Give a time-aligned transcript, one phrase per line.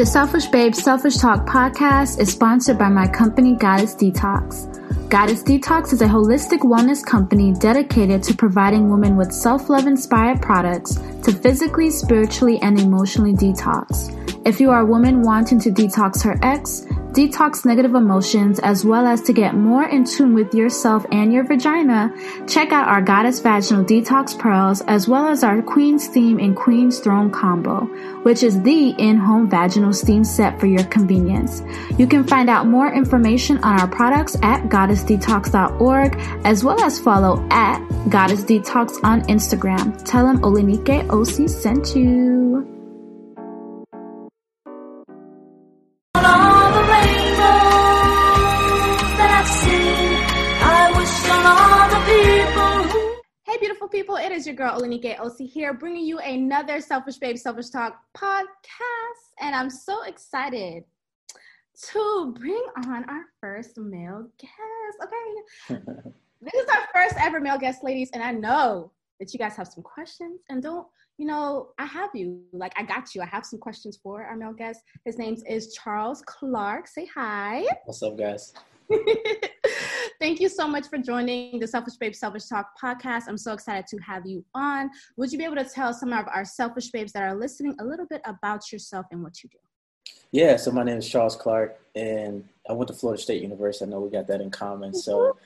[0.00, 4.79] The Selfish Babe Selfish Talk podcast is sponsored by my company, Goddess Detox.
[5.10, 10.40] Goddess Detox is a holistic wellness company dedicated to providing women with self love inspired
[10.40, 10.94] products
[11.24, 14.16] to physically, spiritually, and emotionally detox.
[14.46, 19.04] If you are a woman wanting to detox her ex, detox negative emotions, as well
[19.04, 22.14] as to get more in tune with yourself and your vagina,
[22.46, 27.00] check out our Goddess Vaginal Detox Pearls, as well as our Queen's Steam and Queen's
[27.00, 27.80] Throne combo,
[28.22, 31.62] which is the in-home vaginal steam set for your convenience.
[31.98, 34.68] You can find out more information on our products at
[35.00, 40.02] goddessdetox.org, as well as follow at Goddess Detox on Instagram.
[40.04, 42.66] Tell them Olanike OC sent you.
[53.58, 54.16] beautiful people.
[54.16, 59.34] It is your girl Olanike Osi here, bringing you another Selfish Babe Selfish Talk podcast,
[59.38, 60.84] and I'm so excited
[61.92, 64.98] to bring on our first male guest.
[65.02, 65.80] Okay,
[66.40, 69.68] this is our first ever male guest, ladies, and I know that you guys have
[69.68, 70.86] some questions, and don't
[71.18, 72.42] you know I have you.
[72.52, 73.22] Like I got you.
[73.22, 74.80] I have some questions for our male guest.
[75.04, 76.88] His name is Charles Clark.
[76.88, 77.64] Say hi.
[77.84, 78.52] What's up, guys?
[80.20, 83.22] Thank you so much for joining the Selfish Babe Selfish Talk podcast.
[83.28, 84.90] I'm so excited to have you on.
[85.16, 87.84] Would you be able to tell some of our selfish babes that are listening a
[87.84, 89.58] little bit about yourself and what you do?
[90.32, 93.84] Yeah, so my name is Charles Clark, and I went to Florida State University.
[93.84, 94.94] I know we got that in common.
[94.94, 95.36] So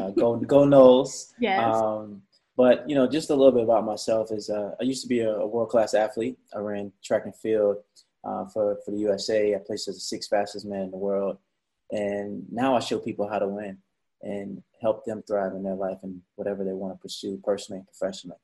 [0.00, 1.32] uh, go go Noles.
[1.38, 1.74] Yes.
[1.74, 2.22] Um,
[2.56, 5.20] but you know, just a little bit about myself is uh, I used to be
[5.20, 6.38] a, a world class athlete.
[6.54, 7.78] I ran track and field
[8.24, 9.54] uh, for for the USA.
[9.54, 11.38] I placed as the sixth fastest man in the world.
[11.90, 13.78] And now I show people how to win
[14.22, 17.86] and help them thrive in their life and whatever they want to pursue personally and
[17.86, 18.38] professionally.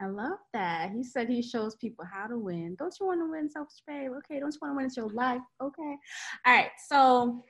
[0.00, 0.92] I love that.
[0.92, 2.74] He said he shows people how to win.
[2.78, 4.12] Don't you want to win self babe?
[4.18, 4.40] Okay.
[4.40, 5.42] Don't you want to win in your life?
[5.62, 5.96] Okay.
[6.46, 6.70] All right.
[6.88, 7.44] So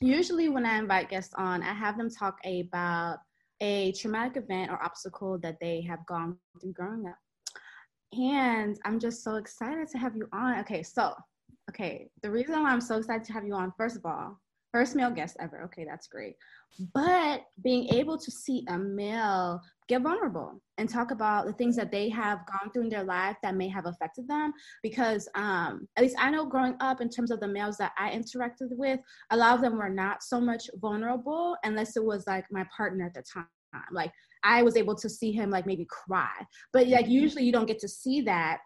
[0.00, 3.18] usually when I invite guests on, I have them talk about
[3.60, 7.16] a traumatic event or obstacle that they have gone through growing up.
[8.12, 10.60] And I'm just so excited to have you on.
[10.60, 11.14] Okay, so
[11.70, 14.38] okay, the reason why I'm so excited to have you on, first of all,
[14.76, 15.62] First male guest ever.
[15.62, 16.36] Okay, that's great.
[16.92, 21.90] But being able to see a male get vulnerable and talk about the things that
[21.90, 24.52] they have gone through in their life that may have affected them.
[24.82, 28.10] Because um, at least I know growing up, in terms of the males that I
[28.10, 29.00] interacted with,
[29.30, 33.06] a lot of them were not so much vulnerable unless it was like my partner
[33.06, 33.46] at the time.
[33.90, 34.12] Like
[34.44, 36.36] I was able to see him like maybe cry,
[36.74, 38.58] but like usually you don't get to see that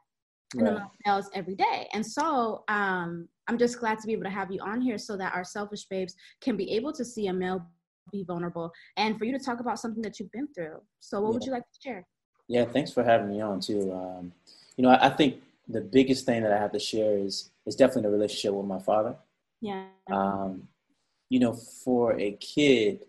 [0.56, 0.68] right.
[0.68, 1.88] in the males every day.
[1.92, 5.16] And so um, I'm just glad to be able to have you on here so
[5.16, 7.66] that our selfish babes can be able to see a male
[8.12, 10.80] be vulnerable and for you to talk about something that you've been through.
[11.00, 11.32] So, what yeah.
[11.32, 12.06] would you like to share?
[12.46, 13.92] Yeah, thanks for having me on too.
[13.92, 14.32] Um,
[14.76, 17.74] you know, I, I, think the biggest thing that I have to share is is
[17.74, 19.16] definitely the relationship with my father.
[19.60, 19.86] Yeah.
[20.12, 20.68] Um,
[21.28, 23.00] you know, for a kid,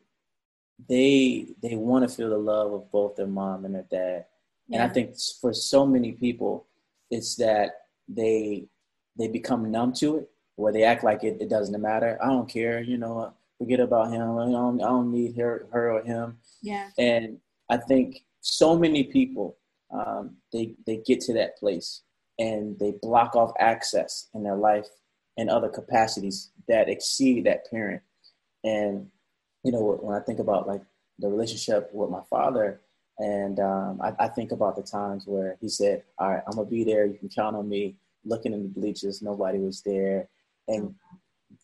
[0.89, 4.25] they they want to feel the love of both their mom and their dad,
[4.67, 4.81] yeah.
[4.81, 6.65] and I think for so many people,
[7.11, 7.73] it's that
[8.07, 8.65] they
[9.17, 10.30] they become numb to it,
[10.61, 12.19] where they act like it, it doesn't matter.
[12.23, 14.37] I don't care, you know, forget about him.
[14.37, 16.37] I don't, I don't need her, her or him.
[16.61, 16.89] Yeah.
[16.97, 19.57] And I think so many people,
[19.91, 22.01] um, they, they get to that place
[22.37, 24.87] and they block off access in their life
[25.37, 28.01] and other capacities that exceed that parent.
[28.63, 29.07] And,
[29.63, 30.81] you know, when I think about like
[31.17, 32.81] the relationship with my father,
[33.17, 36.65] and um, I, I, think about the times where he said, All right, I'm going
[36.65, 37.05] to be there.
[37.05, 40.27] You can count on me looking in the bleachers, nobody was there,
[40.71, 40.95] and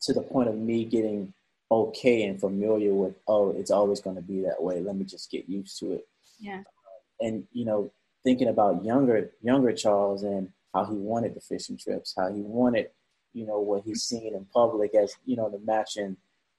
[0.02, 1.32] to the point of me getting
[1.70, 4.80] okay and familiar with, oh, it's always going to be that way.
[4.80, 6.08] Let me just get used to it.
[6.38, 6.62] Yeah.
[7.20, 7.90] And you know,
[8.24, 12.90] thinking about younger younger Charles and how he wanted the fishing trips, how he wanted,
[13.32, 16.16] you know, what he's seen in public as you know the matching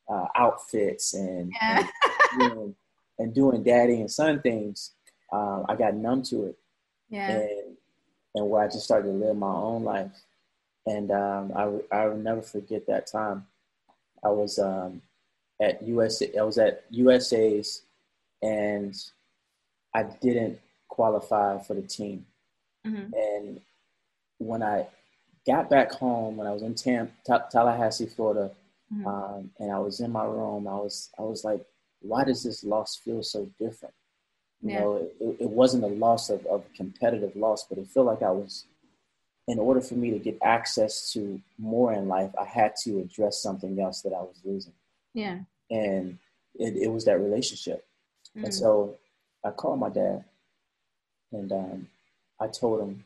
[0.10, 1.88] uh, outfits and, yeah.
[2.32, 2.76] and, doing,
[3.20, 4.92] and, doing, daddy and son things,
[5.32, 6.58] um, I got numb to it.
[7.10, 7.30] Yeah.
[7.30, 7.78] And,
[8.36, 10.12] and where I just started to live my own life.
[10.90, 13.46] And um, I, I will never forget that time.
[14.24, 15.02] I was um,
[15.62, 17.84] at USA, I was at USA's
[18.42, 18.96] and
[19.94, 22.26] I didn't qualify for the team.
[22.86, 23.14] Mm-hmm.
[23.14, 23.62] And
[24.40, 24.88] when I
[25.46, 28.52] got back home, when I was in Tam- Tallahassee, Florida,
[28.94, 29.08] mm-hmm.
[29.08, 31.66] um, and I was in my room, I was I was like,
[32.02, 33.94] why does this loss feel so different?
[34.62, 34.80] You yeah.
[34.80, 38.32] know, it, it, wasn't a loss of, of competitive loss, but it felt like I
[38.32, 38.66] was,
[39.50, 43.42] in order for me to get access to more in life, I had to address
[43.42, 44.74] something else that I was losing.
[45.16, 45.40] Yeah.
[45.72, 46.20] And
[46.54, 47.84] it, it was that relationship.
[48.38, 48.46] Mm-hmm.
[48.46, 48.96] And so
[49.44, 50.24] I called my dad
[51.32, 51.88] and um,
[52.40, 53.04] I told him,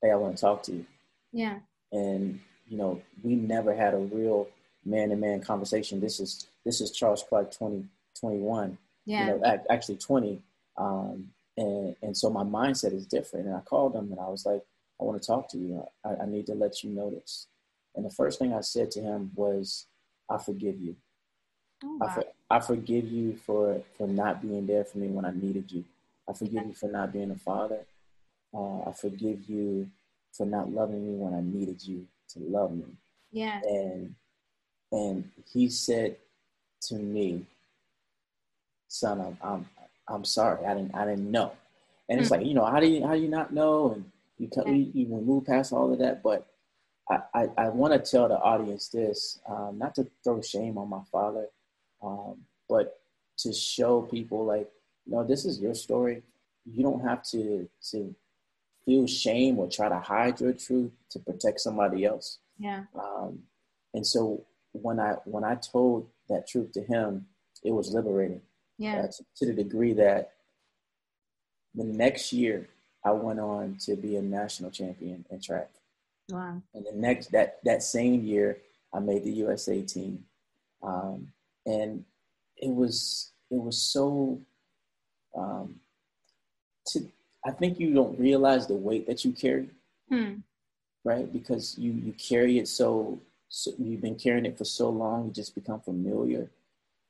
[0.00, 0.86] hey, I want to talk to you.
[1.32, 1.58] Yeah.
[1.92, 4.48] And, you know, we never had a real
[4.86, 6.00] man to man conversation.
[6.00, 8.78] This is, this is Charles Clark 2021.
[9.04, 9.26] yeah.
[9.26, 10.40] You know, actually 20.
[10.78, 11.28] Um,
[11.58, 13.48] and, and so my mindset is different.
[13.48, 14.62] And I called him and I was like,
[15.00, 15.84] I want to talk to you.
[16.04, 17.48] I, I need to let you know this.
[17.94, 19.86] And the first thing I said to him was,
[20.30, 20.96] I forgive you.
[21.84, 22.06] Oh, wow.
[22.06, 25.70] I, for, I forgive you for, for not being there for me when I needed
[25.70, 25.84] you.
[26.28, 27.80] I forgive you for not being a father.
[28.54, 29.90] Uh, I forgive you
[30.32, 32.84] for not loving me when I needed you to love me.
[33.30, 33.60] Yeah.
[33.64, 34.14] And
[34.90, 36.16] and he said
[36.82, 37.46] to me,
[38.88, 39.68] "Son, I'm I'm,
[40.06, 40.64] I'm sorry.
[40.66, 41.52] I didn't I didn't know."
[42.08, 42.32] And it's mm.
[42.32, 43.92] like you know how do you how do you not know?
[43.92, 44.11] And
[44.42, 46.48] you can you, you move past all of that, but
[47.08, 50.88] I I, I want to tell the audience this, um, not to throw shame on
[50.88, 51.46] my father,
[52.02, 52.98] um, but
[53.38, 54.68] to show people like,
[55.06, 56.22] no, this is your story.
[56.64, 58.14] You don't have to to
[58.84, 62.38] feel shame or try to hide your truth to protect somebody else.
[62.58, 62.84] Yeah.
[63.00, 63.40] Um,
[63.94, 67.26] and so when I when I told that truth to him,
[67.62, 68.42] it was liberating.
[68.76, 69.02] Yeah.
[69.02, 70.32] Uh, to, to the degree that
[71.74, 72.68] the next year
[73.04, 75.70] I went on to be a national champion in track.
[76.30, 76.62] Wow.
[76.74, 78.58] And the next that that same year
[78.92, 80.24] I made the USA team.
[80.82, 81.28] Um,
[81.66, 82.04] and
[82.56, 84.40] it was it was so
[85.36, 85.76] um,
[86.88, 87.06] to
[87.44, 89.68] I think you don't realize the weight that you carry,
[90.08, 90.34] hmm.
[91.04, 91.30] right?
[91.32, 95.32] Because you you carry it so, so, you've been carrying it for so long, you
[95.32, 96.50] just become familiar.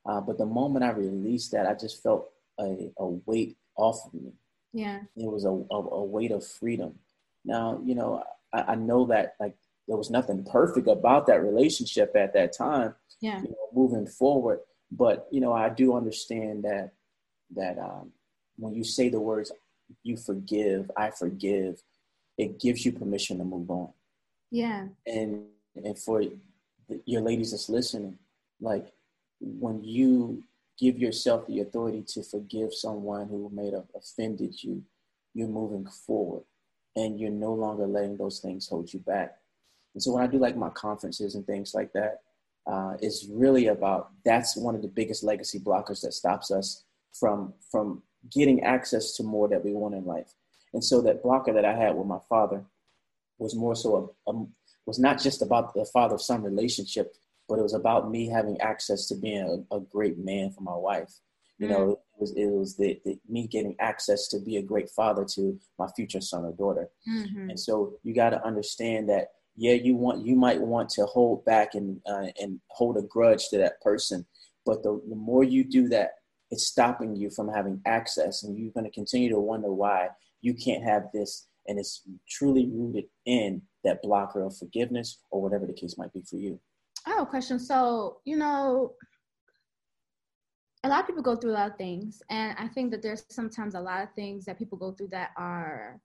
[0.05, 4.15] Uh, but the moment I released that, I just felt a, a weight off of
[4.15, 4.33] me.
[4.73, 6.99] Yeah, it was a, a, a weight of freedom.
[7.45, 8.23] Now you know
[8.53, 9.57] I, I, know that like
[9.89, 12.95] there was nothing perfect about that relationship at that time.
[13.21, 14.61] Yeah, you know, moving forward,
[14.91, 16.93] but you know I do understand that
[17.55, 18.13] that um,
[18.57, 19.53] when you say the words
[20.03, 21.83] you forgive, I forgive,
[22.39, 23.91] it gives you permission to move on.
[24.51, 24.89] Yeah.
[25.07, 25.47] And
[25.77, 26.23] and for
[27.05, 28.19] your ladies that's listening,
[28.61, 28.87] like
[29.41, 30.45] when you
[30.79, 34.83] give yourself the authority to forgive someone who may have offended you,
[35.35, 36.45] you're moving forward
[36.97, 39.37] and you're no longer letting those things hold you back.
[39.95, 42.21] And so when I do like my conferences and things like that,
[42.67, 47.53] uh, it's really about that's one of the biggest legacy blockers that stops us from
[47.71, 50.33] from getting access to more that we want in life.
[50.73, 52.65] And so that blocker that I had with my father
[53.39, 54.47] was more so a, a
[54.87, 57.15] was not just about the father son relationship,
[57.53, 60.75] but it was about me having access to being a, a great man for my
[60.75, 61.13] wife.
[61.59, 61.75] You mm-hmm.
[61.75, 61.93] know, mm.
[61.93, 65.61] it was it was the, the, me getting access to be a great father to
[65.79, 66.89] my future son or daughter.
[67.07, 67.51] Mm-hmm.
[67.51, 71.45] And so you got to understand that yeah, you want you might want to hold
[71.45, 74.25] back and uh, and hold a grudge to that person,
[74.65, 76.13] but the, the more you do that,
[76.51, 80.09] it's stopping you from having access and you're going to continue to wonder why
[80.41, 85.67] you can't have this and it's truly rooted in that blocker of forgiveness or whatever
[85.67, 86.59] the case might be for you
[87.07, 88.95] i have a question so you know
[90.85, 93.25] a lot of people go through a lot of things and i think that there's
[93.31, 96.01] sometimes a lot of things that people go through that are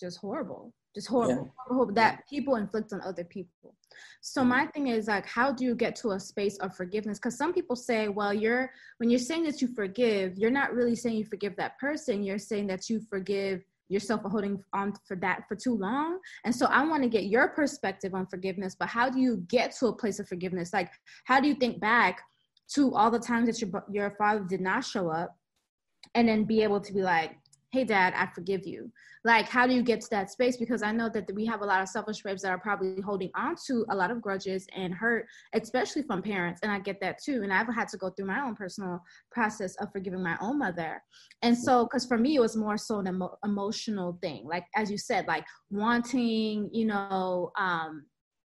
[0.00, 1.50] just horrible just horrible, yeah.
[1.66, 3.74] horrible that people inflict on other people.
[4.20, 4.50] So mm-hmm.
[4.50, 7.18] my thing is like, how do you get to a space of forgiveness?
[7.18, 10.94] Because some people say, well, you're when you're saying that you forgive, you're not really
[10.94, 12.22] saying you forgive that person.
[12.22, 16.18] You're saying that you forgive yourself for holding on for that for too long.
[16.44, 18.76] And so I want to get your perspective on forgiveness.
[18.78, 20.72] But how do you get to a place of forgiveness?
[20.72, 20.90] Like,
[21.24, 22.20] how do you think back
[22.74, 25.36] to all the times that your your father did not show up,
[26.14, 27.32] and then be able to be like,
[27.74, 28.92] hey, dad, I forgive you.
[29.24, 30.56] Like how do you get to that space?
[30.56, 33.32] Because i know that we have a lot of selfish babes that are probably holding
[33.34, 36.60] on to a lot of grudges and hurt especially from parents.
[36.62, 37.42] And i get that too.
[37.42, 39.02] And i've had to go through my own personal
[39.32, 41.02] process of forgiving my own mother.
[41.42, 44.46] And so because for me it was more so an emo- emotional thing.
[44.46, 48.04] Like as you said like wanting you know um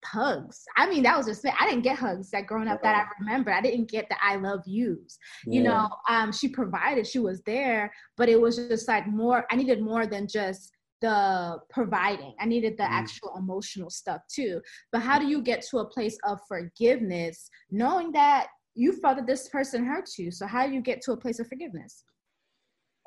[0.04, 0.64] hugs.
[0.76, 3.52] I mean, that was just I didn't get hugs that growing up that I remember.
[3.52, 5.18] I didn't get the I love yous.
[5.47, 5.54] Yeah.
[5.54, 9.47] You know, um, she provided, she was there, but it was just like more.
[9.50, 12.35] I needed more than just the providing.
[12.40, 12.90] I needed the mm.
[12.90, 14.61] actual emotional stuff too.
[14.92, 19.26] But how do you get to a place of forgiveness, knowing that you felt that
[19.26, 20.30] this person hurt you?
[20.30, 22.04] So how do you get to a place of forgiveness?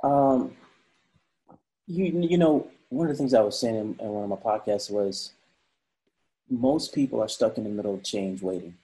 [0.03, 0.51] Um,
[1.87, 4.35] you you know, one of the things I was saying in, in one of my
[4.35, 5.31] podcasts was
[6.49, 8.75] most people are stuck in the middle of change waiting.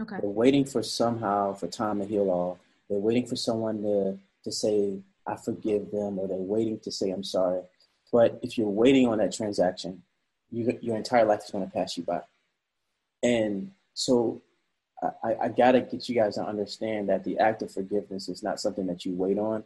[0.00, 0.16] Okay.
[0.20, 2.58] They're waiting for somehow for time to heal all.
[2.88, 7.10] They're waiting for someone to to say I forgive them, or they're waiting to say
[7.10, 7.62] I'm sorry.
[8.12, 10.02] But if you're waiting on that transaction,
[10.50, 12.20] you, your entire life is going to pass you by.
[13.22, 14.42] And so
[15.02, 18.42] I, I got to get you guys to understand that the act of forgiveness is
[18.42, 19.64] not something that you wait on,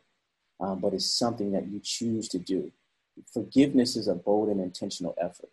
[0.60, 2.72] um, but it's something that you choose to do.
[3.32, 5.50] Forgiveness is a bold and intentional effort,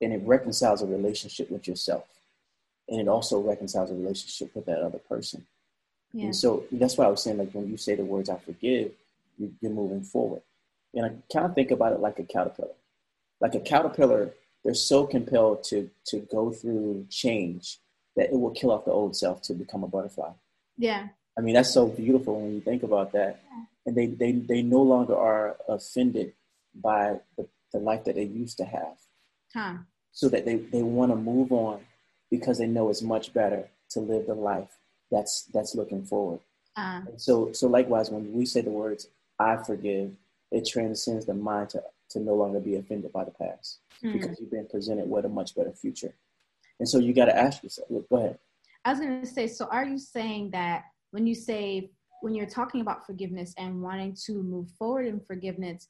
[0.00, 2.04] and it reconciles a relationship with yourself,
[2.88, 5.46] and it also reconciles a relationship with that other person.
[6.12, 6.26] Yeah.
[6.26, 8.92] And so that's why I was saying, like when you say the words "I forgive,"
[9.38, 10.42] you're moving forward.
[10.94, 12.74] And I kind of think about it like a caterpillar.
[13.40, 14.30] Like a caterpillar,
[14.64, 17.78] they're so compelled to to go through change
[18.16, 20.30] that it will kill off the old self to become a butterfly.
[20.76, 21.08] Yeah.
[21.36, 23.40] I mean, that's so beautiful when you think about that.
[23.50, 23.64] Yeah.
[23.86, 26.32] And they, they, they no longer are offended
[26.74, 28.96] by the, the life that they used to have.
[29.54, 29.74] Huh.
[30.12, 31.80] So that they, they want to move on
[32.30, 34.76] because they know it's much better to live the life
[35.10, 36.40] that's that's looking forward.
[36.76, 39.08] Uh, so so likewise when we say the words
[39.38, 40.12] I forgive,
[40.50, 44.12] it transcends the mind to, to no longer be offended by the past mm.
[44.12, 46.14] because you've been presented with a much better future.
[46.78, 48.38] And so you got to ask yourself, go ahead.
[48.84, 51.90] I was going to say, so are you saying that when you say,
[52.22, 55.86] when you're talking about forgiveness and wanting to move forward in forgiveness,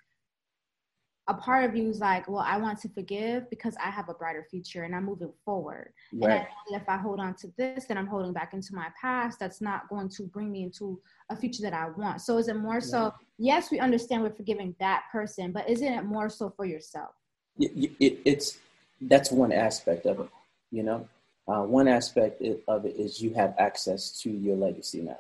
[1.26, 4.14] a part of you is like, well, I want to forgive because I have a
[4.14, 5.92] brighter future and I'm moving forward.
[6.12, 6.46] Right.
[6.68, 9.38] And if I hold on to this, then I'm holding back into my past.
[9.38, 11.00] That's not going to bring me into
[11.30, 12.20] a future that I want.
[12.20, 16.04] So is it more so, yes, we understand we're forgiving that person, but isn't it
[16.04, 17.14] more so for yourself?
[17.58, 18.58] It, it, it's,
[19.00, 20.28] that's one aspect of it,
[20.70, 21.08] you know?
[21.48, 25.18] Uh, one aspect of it is you have access to your legacy now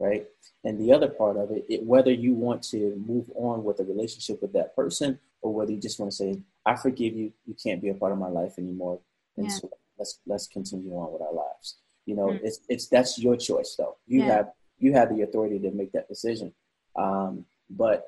[0.00, 0.28] right?
[0.62, 3.84] And the other part of it, it, whether you want to move on with a
[3.84, 7.54] relationship with that person or whether you just want to say, I forgive you, you
[7.62, 9.00] can't be a part of my life anymore.
[9.36, 9.52] And yeah.
[9.52, 11.76] so let's let's continue on with our lives.
[12.06, 12.46] You know, mm-hmm.
[12.46, 13.96] it's it's that's your choice though.
[14.06, 14.36] You yeah.
[14.36, 16.52] have you have the authority to make that decision.
[16.96, 18.04] Um, but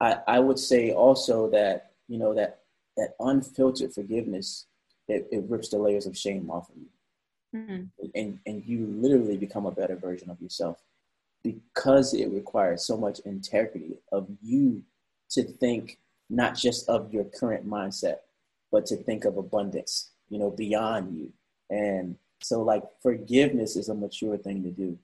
[0.00, 2.60] I, I would say also that, you know, that
[2.96, 4.66] that unfiltered forgiveness,
[5.06, 7.60] it, it rips the layers of shame off of you.
[7.60, 8.06] Mm-hmm.
[8.14, 10.82] And and you literally become a better version of yourself
[11.42, 14.82] because it requires so much integrity of you
[15.30, 15.98] to think
[16.30, 18.16] not just of your current mindset,
[18.70, 21.32] but to think of abundance, you know, beyond you.
[21.70, 24.98] And so, like, forgiveness is a mature thing to do.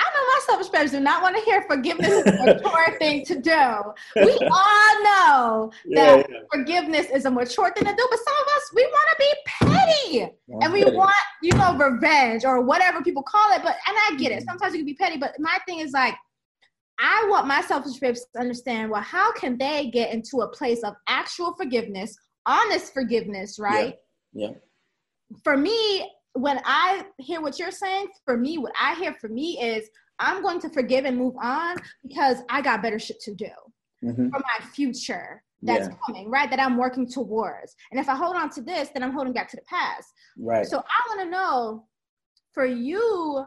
[0.00, 3.24] I know my selfish parents do not want to hear forgiveness is a mature thing
[3.26, 3.82] to do.
[4.16, 6.38] We all know yeah, that yeah.
[6.52, 9.34] forgiveness is a mature thing to do, but some of us, we want to be
[9.46, 10.32] petty
[10.62, 10.96] and we petty.
[10.96, 13.62] want, you know, revenge or whatever people call it.
[13.62, 14.40] But, and I get it.
[14.40, 14.48] Mm-hmm.
[14.48, 16.14] Sometimes you can be petty, but my thing is like,
[16.98, 20.82] I want my selfish babes to understand well, how can they get into a place
[20.82, 23.96] of actual forgiveness, honest forgiveness, right?
[24.32, 24.48] Yeah.
[24.48, 24.54] yeah.
[25.42, 29.60] For me, when I hear what you're saying, for me, what I hear for me
[29.60, 33.50] is I'm going to forgive and move on because I got better shit to do
[34.04, 34.28] mm-hmm.
[34.28, 35.96] for my future that's yeah.
[36.06, 36.50] coming, right?
[36.50, 37.74] That I'm working towards.
[37.90, 40.08] And if I hold on to this, then I'm holding back to the past.
[40.38, 40.66] Right.
[40.66, 41.86] So I want to know
[42.52, 43.44] for you,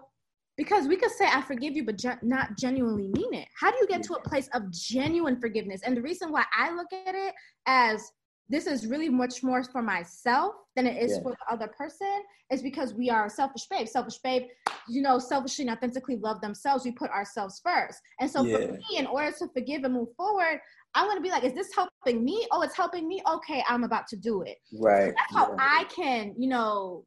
[0.58, 3.48] because we could say i forgive you but not genuinely mean it.
[3.60, 5.82] How do you get to a place of genuine forgiveness?
[5.86, 7.34] And the reason why i look at it
[7.66, 8.12] as
[8.50, 11.22] this is really much more for myself than it is yeah.
[11.22, 13.88] for the other person is because we are selfish babe.
[13.88, 14.44] Selfish babe
[14.90, 16.86] you know selfishly and authentically love themselves.
[16.86, 18.00] We put ourselves first.
[18.20, 18.58] And so yeah.
[18.58, 20.60] for me in order to forgive and move forward
[20.96, 22.48] i'm going to be like is this helping me?
[22.52, 23.22] Oh it's helping me?
[23.32, 24.58] Okay i'm about to do it.
[24.80, 25.10] Right.
[25.10, 25.58] So that's how yeah.
[25.60, 27.06] i can you know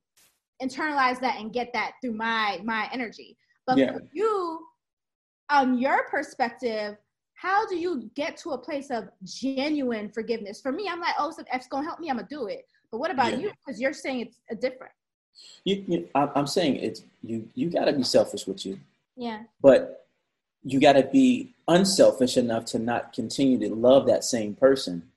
[0.63, 3.37] internalize that and get that through my my energy.
[3.67, 3.93] But yeah.
[3.93, 4.67] for you
[5.51, 6.97] on your perspective
[7.35, 10.61] how do you get to a place of genuine forgiveness?
[10.61, 12.67] For me i'm like oh so if it's gonna help me i'm gonna do it.
[12.91, 13.39] But what about yeah.
[13.39, 13.53] you?
[13.65, 14.93] Because you're saying it's a different.
[15.65, 18.79] You, you, i'm saying it's you you got to be selfish with you.
[19.17, 19.43] Yeah.
[19.63, 20.07] But
[20.63, 25.11] you got to be unselfish enough to not continue to love that same person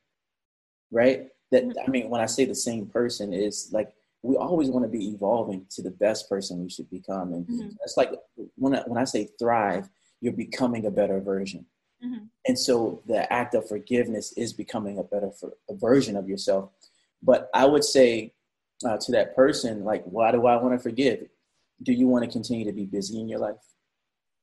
[0.94, 1.28] right?
[1.52, 1.80] That mm-hmm.
[1.86, 5.10] i mean when i say the same person is like we always want to be
[5.10, 7.34] evolving to the best person we should become.
[7.34, 7.70] And mm-hmm.
[7.84, 8.12] it's like
[8.56, 9.90] when I, when I say thrive,
[10.22, 11.66] you're becoming a better version.
[12.04, 12.26] Mm-hmm.
[12.48, 16.70] And so the act of forgiveness is becoming a better for, a version of yourself.
[17.22, 18.34] But I would say
[18.86, 21.28] uh, to that person, like, why do I want to forgive?
[21.82, 23.56] Do you want to continue to be busy in your life?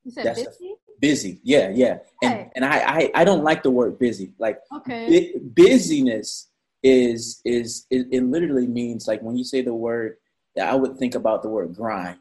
[0.03, 0.75] You said That's busy?
[0.99, 1.97] Busy, yeah, yeah.
[2.21, 2.51] And Right.
[2.55, 4.33] and I, I I don't like the word busy.
[4.37, 5.33] Like Okay.
[5.33, 6.50] bu- busyness
[6.83, 10.17] is is it, it literally means like when you say the word,
[10.55, 12.19] that I would think about the word grind.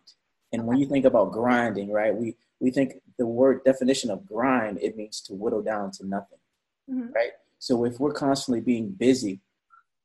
[0.53, 2.15] And when you think about grinding, right?
[2.15, 6.39] We we think the word definition of grind it means to whittle down to nothing.
[6.91, 7.15] Mhm.
[7.15, 7.33] right?
[7.59, 9.41] So if we're constantly being busy,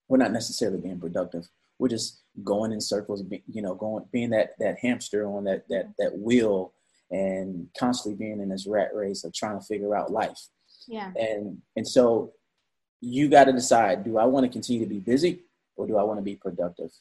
[0.07, 1.49] we're not necessarily being productive.
[1.79, 5.93] We're just going in circles, you know, going being that that hamster on that that
[5.99, 6.73] that wheel,
[7.11, 10.47] and constantly being in this rat race of trying to figure out life.
[10.87, 11.11] Yeah.
[11.19, 12.33] And and so
[13.01, 15.43] you got to decide: Do I want to continue to be busy,
[15.75, 16.91] or do I want to be productive?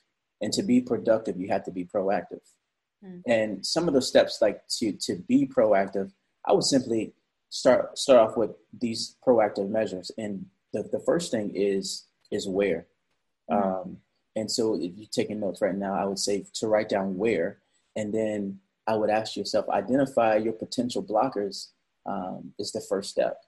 [0.41, 2.41] And to be productive, you have to be proactive.
[3.05, 3.23] Mm.
[3.27, 6.13] And some of those steps, like to to be proactive,
[6.47, 7.15] I would simply
[7.51, 10.11] start start off with these proactive measures.
[10.19, 12.87] And the, the first thing is is where.
[13.51, 13.99] Um,
[14.37, 17.59] and so if you're taking notes right now, I would say to write down where,
[17.95, 21.69] and then I would ask yourself, identify your potential blockers
[22.07, 23.39] um, is the first step.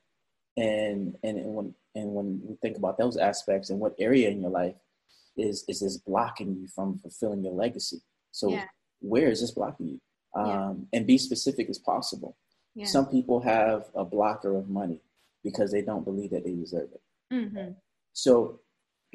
[0.57, 4.41] And, and and when and when we think about those aspects and what area in
[4.43, 4.77] your life
[5.37, 8.01] is is this blocking you from fulfilling your legacy.
[8.31, 8.67] So Yeah.
[9.01, 10.01] where is this blocking you?
[10.35, 10.75] Um, Yeah.
[10.99, 12.37] And be specific as possible.
[12.75, 12.87] Yeah.
[12.87, 15.01] Some people have a blocker of money
[15.43, 17.03] because they don't believe that they deserve it.
[17.31, 17.73] hmm
[18.13, 18.61] So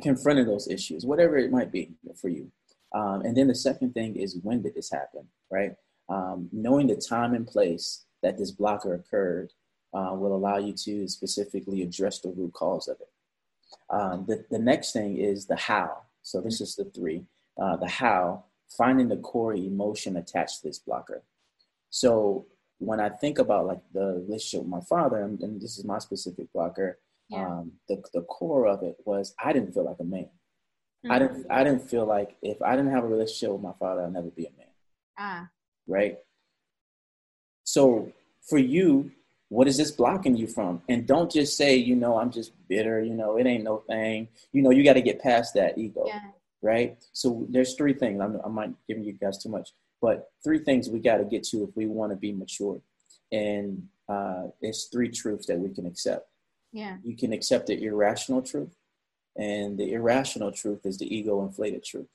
[0.01, 2.51] confronting those issues, whatever it might be for you.
[2.93, 5.75] Um, and then the second thing is when did this happen, right?
[6.09, 9.53] Um, knowing the time and place that this blocker occurred
[9.93, 13.09] uh, will allow you to specifically address the root cause of it.
[13.89, 15.97] Um, the, the next thing is the how.
[16.21, 17.25] So this is the three.
[17.61, 18.45] Uh, the how,
[18.77, 21.23] finding the core emotion attached to this blocker.
[21.89, 22.45] So
[22.79, 25.99] when I think about like the relationship with my father, and, and this is my
[25.99, 27.45] specific blocker, Yeah.
[27.47, 30.29] um, the, the core of it was I didn't feel like a man.
[31.09, 31.19] I Mhm.
[31.19, 34.13] didn't I didn't feel like if I didn't have a relationship with my father, I'd
[34.13, 34.73] never be a man.
[35.17, 35.49] Ah.
[35.87, 36.19] Right.
[37.63, 38.11] So
[38.49, 39.11] for you,
[39.51, 40.81] what is this blocking you from?
[40.87, 44.29] And don't just say, you know, I'm just bitter, you know, it ain't no thing.
[44.53, 46.05] You know, you got to get past that ego.
[46.07, 46.21] Yeah.
[46.61, 46.97] Right.
[47.11, 48.21] So there's three things.
[48.21, 51.43] I'm, I might giving you guys too much, but three things we got to get
[51.49, 52.79] to if we want to be mature.
[53.33, 56.29] And uh, it's three truths that we can accept
[56.71, 56.95] Yeah.
[57.03, 58.73] you can accept the irrational truth,
[59.35, 62.07] and the irrational truth is the ego inflated truth.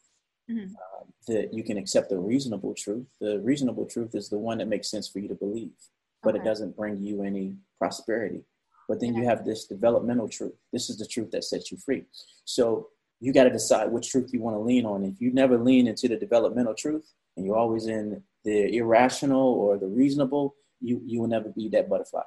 [0.50, 0.68] Mhm.
[0.70, 3.06] Um, that you can accept the reasonable truth.
[3.20, 5.72] The reasonable truth is the one that makes sense for you to believe,
[6.22, 8.42] but it doesn't bring you any prosperity.
[8.88, 10.54] But then you have this developmental truth.
[10.72, 12.04] This is the truth that sets you free.
[12.44, 12.88] So
[13.20, 15.04] you got to decide which truth you want to lean on.
[15.04, 19.76] If you never lean into the developmental truth, and you're always in the irrational or
[19.78, 22.22] the reasonable, you you will never be that butterfly.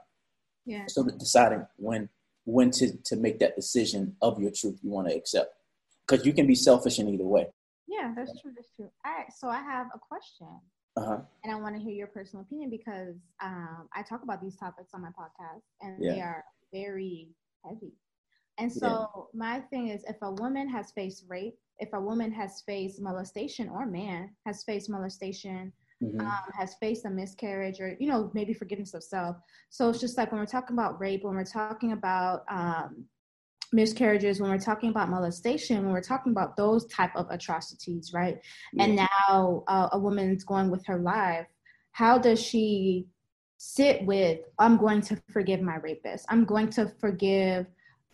[0.65, 0.83] Yeah.
[0.87, 2.09] So deciding when
[2.45, 5.53] when to, to make that decision of your truth you want to accept.
[6.07, 7.47] Because you can be selfish in either way.
[7.87, 8.51] Yeah, that's true.
[8.55, 8.89] That's true.
[9.05, 9.31] All right.
[9.31, 10.47] So I have a question.
[10.99, 11.21] Uh-huh.
[11.43, 14.91] and I want to hear your personal opinion because um, I talk about these topics
[14.93, 16.13] on my podcast, and Yeah.
[16.15, 17.29] they are very
[17.65, 17.93] heavy.
[18.57, 22.61] And so my thing is, if a woman has faced rape, if a woman has
[22.65, 25.71] faced molestation, or man has faced molestation,
[26.03, 26.19] Mhm.
[26.19, 29.37] um, has faced a miscarriage, or you know maybe forgiveness of self.
[29.69, 33.05] So it's just like when we're talking about rape, when we're talking about um,
[33.71, 38.37] miscarriages, when we're talking about molestation, when we're talking about those type of atrocities, right?
[38.79, 41.47] and now uh, a woman's going with her life.
[41.91, 43.07] How does she
[43.61, 46.25] sit with i'm going to forgive my rapist.
[46.29, 47.65] I'm going to forgive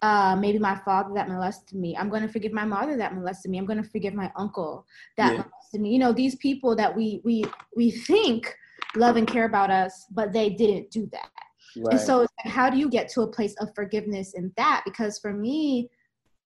[0.02, 1.96] uh, maybe my father that molested me.
[1.96, 3.58] I'm going to forgive my mother that molested me.
[3.60, 4.86] I'm going to forgive my uncle
[5.18, 5.38] that Yeah.
[5.44, 5.92] molested me.
[5.92, 8.54] You know these people that we we we think
[8.96, 11.30] love and care about us but they didn't do that
[11.78, 11.94] Right.
[11.94, 14.84] and so, how do you get to a place of forgiveness in that?
[14.86, 15.90] Because for me,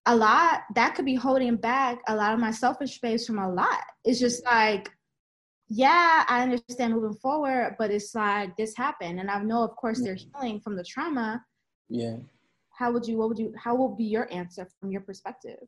[0.05, 3.51] a lot that could be holding back a lot of my selfish space from a
[3.51, 3.83] lot.
[4.05, 4.89] It's just like,
[5.67, 10.01] yeah, I understand moving forward, but it's like this happened, and I know, of course,
[10.01, 11.43] they're healing from the trauma.
[11.89, 12.15] yeah.
[12.71, 13.17] How would you?
[13.17, 13.53] What would you?
[13.61, 15.59] How will be your answer from your perspective?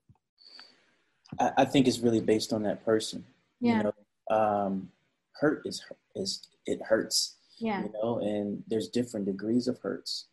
[1.40, 3.26] I, I think it's really based on that person.
[3.60, 3.78] Yeah.
[3.78, 4.92] You know, um,
[5.34, 5.84] hurt is
[6.16, 7.36] is it hurts.
[7.62, 10.28] Yeah, You know, and there's different degrees of hurts.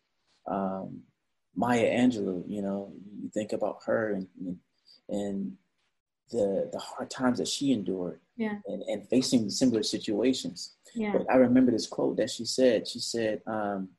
[0.47, 1.01] Um,
[1.55, 4.57] Maya Angelou, you know, you think about her and
[5.09, 5.53] and
[6.31, 10.75] the the hard times that she endured yeah, and, and facing similar situations.
[10.95, 12.87] yeah, But I remember this quote that she said.
[12.87, 13.89] She said, um,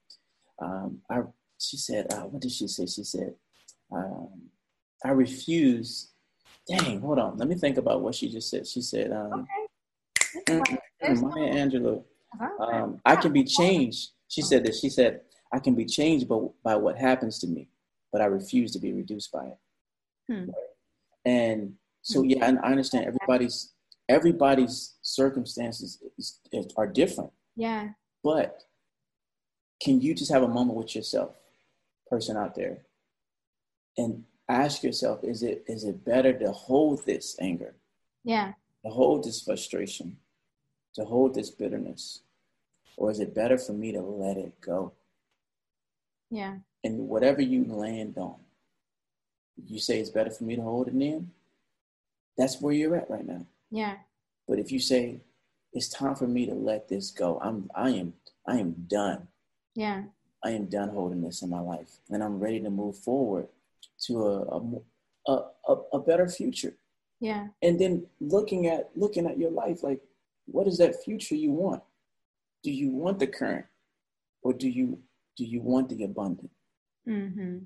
[0.60, 1.20] um, I,
[1.58, 2.86] she said, uh, what did she say?
[2.86, 3.34] She said,
[3.92, 4.28] um,
[5.04, 6.10] I refuse.
[6.68, 7.36] Dang, hold on.
[7.36, 8.66] Let me think about what she just said.
[8.66, 9.46] She said, um,
[10.46, 10.52] okay.
[10.54, 12.04] mm, mm, Maya Angelou,
[12.38, 14.10] um, I can be changed.
[14.28, 14.74] She said that.
[14.74, 17.68] She said, I can be changed by, by what happens to me,
[18.12, 19.58] but I refuse to be reduced by it.
[20.28, 20.50] Hmm.
[21.24, 23.72] And So yeah, and I understand everybody's
[24.08, 27.30] everybody's circumstances is, is, are different.
[27.56, 27.90] Yeah.
[28.24, 28.62] But
[29.82, 31.34] can you just have a moment with yourself,
[32.08, 32.78] person out there,
[33.96, 37.74] and ask yourself, is it is it better to hold this anger?
[38.24, 38.52] Yeah.
[38.84, 40.16] To hold this frustration,
[40.94, 42.20] to hold this bitterness,
[42.96, 44.92] or is it better for me to let it go?
[46.30, 46.56] Yeah.
[46.84, 48.36] And whatever you land on,
[49.66, 51.30] you say it's better for me to hold it in,
[52.36, 53.46] that's where you're at right now.
[53.70, 53.96] Yeah.
[54.48, 55.20] But if you say
[55.72, 58.14] it's time for me to let this go, I'm I am
[58.46, 59.28] I am done.
[59.74, 60.04] Yeah.
[60.42, 63.48] I am done holding this in my life, and I'm ready to move forward
[64.06, 66.74] to a a, a, a better future.
[67.20, 67.48] Yeah.
[67.62, 70.00] And then looking at looking at your life, like,
[70.52, 71.82] what is that future you want?
[72.62, 73.66] Do you want the current,
[74.42, 74.98] or do you
[75.36, 76.50] do you want the abundant?
[77.08, 77.58] Mm-hmm.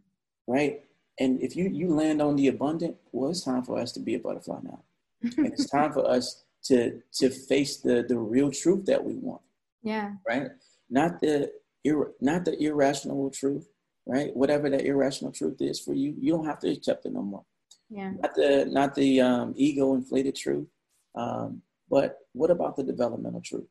[0.47, 0.85] Right.
[1.18, 4.14] And if you you land on the abundant, well, it's time for us to be
[4.14, 4.81] a butterfly now,
[5.23, 9.40] and it's time for us to to face the the real truth that we want.
[9.85, 10.12] Yeah.
[10.27, 10.49] Right.
[10.88, 11.53] Not the
[11.85, 13.68] ir- not the irrational truth.
[14.07, 14.35] Right.
[14.35, 17.44] Whatever that irrational truth is for you, you don't have to accept it no more.
[17.90, 18.12] Yeah.
[18.18, 20.68] Not the not the um, ego inflated truth,
[21.14, 23.68] um, but what about the developmental truth?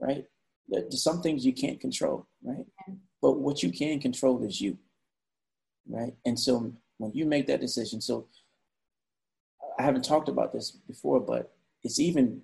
[0.00, 0.24] Right.
[0.68, 2.26] There's some things you can't control.
[2.42, 2.64] Right.
[3.20, 4.78] But what you can control is you
[5.88, 6.14] right?
[6.24, 8.28] And so when you make that decision, so
[9.78, 12.42] I haven't talked about this before, but it's even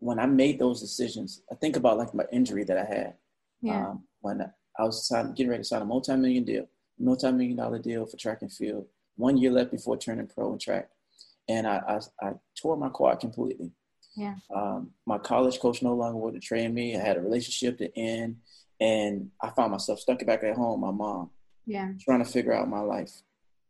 [0.00, 3.14] when I made those decisions, I think about like my injury that I had.
[3.60, 3.88] Yeah.
[3.88, 4.40] Um, when
[4.78, 8.52] I was getting ready to sign a multi-million deal, multi-million dollar deal for track and
[8.52, 10.88] field, one year left before turning pro in track.
[11.48, 13.72] And I, I, I tore my quad completely.
[14.18, 14.34] Yeah.
[14.52, 16.96] Um, my college coach no longer wanted to train me.
[16.96, 18.38] I had a relationship to end,
[18.80, 20.80] and I found myself stuck back at home.
[20.80, 21.30] My mom,
[21.66, 21.92] yeah.
[22.00, 23.12] trying to figure out my life.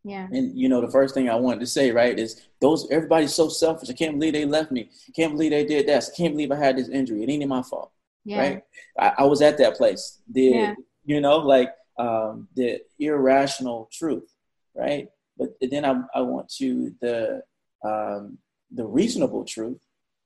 [0.03, 0.27] Yeah.
[0.31, 3.47] And you know, the first thing I wanted to say, right, is those everybody's so
[3.47, 3.91] selfish.
[3.91, 4.89] I can't believe they left me.
[5.07, 6.03] I can't believe they did that.
[6.03, 7.21] I can't believe I had this injury.
[7.21, 7.91] It ain't my fault.
[8.25, 8.39] Yeah.
[8.39, 8.63] Right.
[8.97, 10.19] I, I was at that place.
[10.31, 10.73] The Yeah.
[11.05, 14.33] you know, like um the irrational truth,
[14.73, 15.09] right?
[15.37, 17.43] But then I I want to the
[17.83, 18.39] um
[18.71, 19.81] the reasonable truth,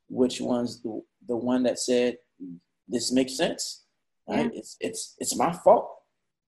[0.09, 2.17] which one's the the one that said
[2.87, 3.83] this makes sense.
[4.27, 4.51] Right?
[4.51, 4.59] Yeah.
[4.59, 5.89] It's it's it's my fault.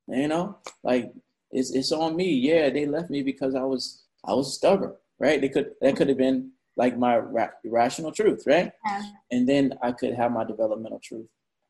[0.08, 1.12] You know, like
[1.52, 2.32] it's it's on me.
[2.34, 5.40] Yeah, they left me because I was I was stubborn, right?
[5.42, 8.72] They could that could have been like my ra- rational truth, right?
[8.86, 9.02] Yeah.
[9.32, 11.28] And then I could have my developmental truth.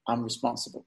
[0.07, 0.85] I'm responsible,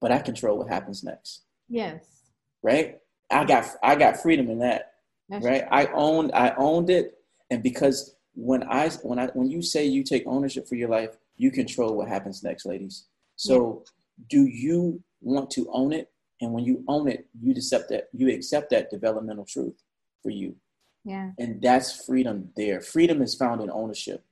[0.00, 2.22] but I control what happens next, Yes.
[2.62, 2.98] right?
[3.30, 4.92] I got I got freedom in that,
[5.28, 5.64] That's right?
[5.70, 7.14] I owned I owned it,
[7.50, 11.16] and because when I when I when you say you take ownership for your life,
[11.36, 13.06] you control what happens next, ladies.
[13.34, 13.84] So,
[14.30, 16.10] do you want to own it?
[16.40, 19.82] And when you own it, you accept that you accept that developmental truth
[20.22, 20.54] for you,
[21.04, 21.32] Yeah.
[21.38, 22.52] and that's freedom.
[22.56, 24.24] There, freedom is found in ownership,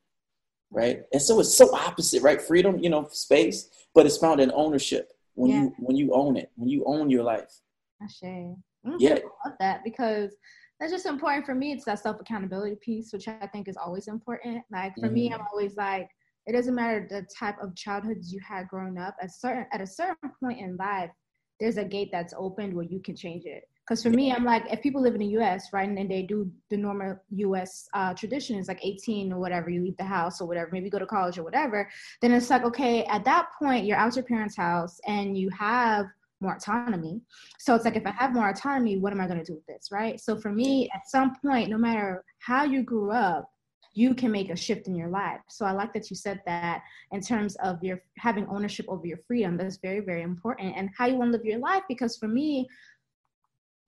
[0.71, 1.03] right?
[1.13, 2.41] And so it's so opposite, right?
[2.41, 5.63] Freedom, you know, space, but it's found in ownership when Yeah.
[5.63, 7.61] you when you own it, when you own your life.
[8.01, 8.55] I share.
[8.87, 9.19] Mm, Yeah.
[9.45, 10.31] I love that because
[10.79, 11.73] that's just important for me.
[11.73, 14.63] It's that self accountability piece, which I think is always important.
[14.71, 15.35] Like for me, Mhm.
[15.35, 16.09] I'm always like,
[16.47, 19.17] it doesn't matter the type of childhood you had growing up.
[19.21, 21.11] At certain at a certain point in life,
[21.59, 23.65] there's a gate that's opened where you can change it.
[23.87, 25.69] Because for me, I'm like, if people live in the U.S.
[25.73, 27.89] right, and they do the normal U.S.
[27.95, 30.99] Uh, tradition is like 18 or whatever, you leave the house or whatever, maybe go
[30.99, 31.89] to college or whatever.
[32.21, 36.07] Then it's like, okay, at that point, you're out your parents' house and you have
[36.41, 37.21] more autonomy.
[37.59, 39.67] So it's like, if I have more autonomy, what am I going to do with
[39.67, 40.21] this, right?
[40.21, 43.51] So for me, at some point, no matter how you grew up,
[43.95, 45.41] you can make a shift in your life.
[45.49, 49.19] So I like that you said that in terms of your having ownership over your
[49.27, 49.57] freedom.
[49.57, 50.75] That's very, very important.
[50.77, 51.83] And how you want to live your life.
[51.89, 52.69] Because for me,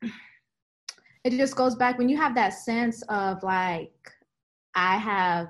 [0.03, 3.93] it just goes back when you have that sense of like,
[4.75, 5.49] I have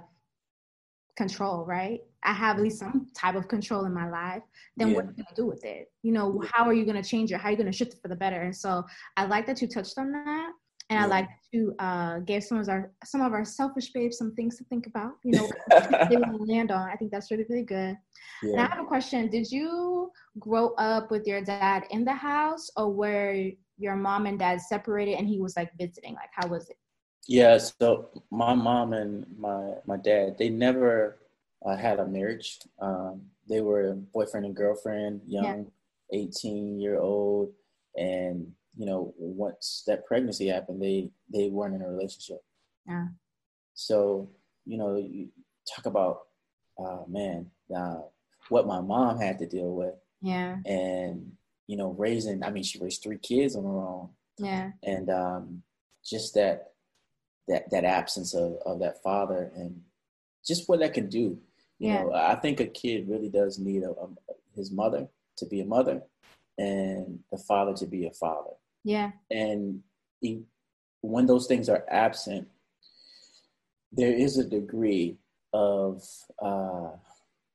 [1.18, 2.00] control, right?
[2.22, 4.42] I have at least some type of control in my life,
[4.78, 5.08] then what Yeah.
[5.08, 5.84] are you gonna do with it?
[6.06, 7.38] You know, how are you gonna change it?
[7.40, 8.40] How are you gonna shift it for the better?
[8.48, 8.84] And so
[9.16, 10.50] I like that you touched on that.
[10.90, 14.16] And I like that you uh, gave some of our some of our selfish babes
[14.16, 15.12] some things to think about.
[15.24, 15.46] You know,
[16.08, 16.88] they want to land on.
[16.92, 17.94] I think that's really really good.
[18.54, 19.28] And I have a question.
[19.28, 24.38] Did you grow up with your dad in the house, or were your mom and
[24.38, 26.14] dad separated and he was like visiting?
[26.14, 26.76] Like, how was it?
[27.28, 31.18] Yeah, so my mom and my my dad, they never
[31.64, 32.58] uh, had a marriage.
[32.80, 35.70] Um, they were boyfriend and girlfriend, young,
[36.12, 37.52] 18 year old,
[37.96, 42.42] and you know, once that pregnancy happened, they they weren't in a relationship.
[42.86, 43.08] Yeah.
[43.74, 44.30] So
[44.64, 45.28] you know, you
[45.74, 46.28] talk about,
[46.78, 48.00] uh, man, uh,
[48.48, 51.32] what my mom had to deal with, Yeah, and
[51.66, 52.42] you know, raising.
[52.42, 55.62] I mean, she raised three kids on her own yeah, and um,
[56.04, 56.67] just that
[57.48, 59.80] that that absence of of that father and
[60.46, 61.38] just what that can do.
[61.78, 62.02] You yeah.
[62.02, 64.08] know, I think a kid really does need a, a,
[64.56, 66.02] his mother to be a mother
[66.58, 68.50] and the father to be a father.
[68.84, 69.12] Yeah.
[69.30, 69.82] And
[70.20, 70.42] he,
[71.00, 72.48] when those things are absent,
[73.92, 75.18] there is a degree
[75.52, 76.02] of
[76.42, 76.90] uh,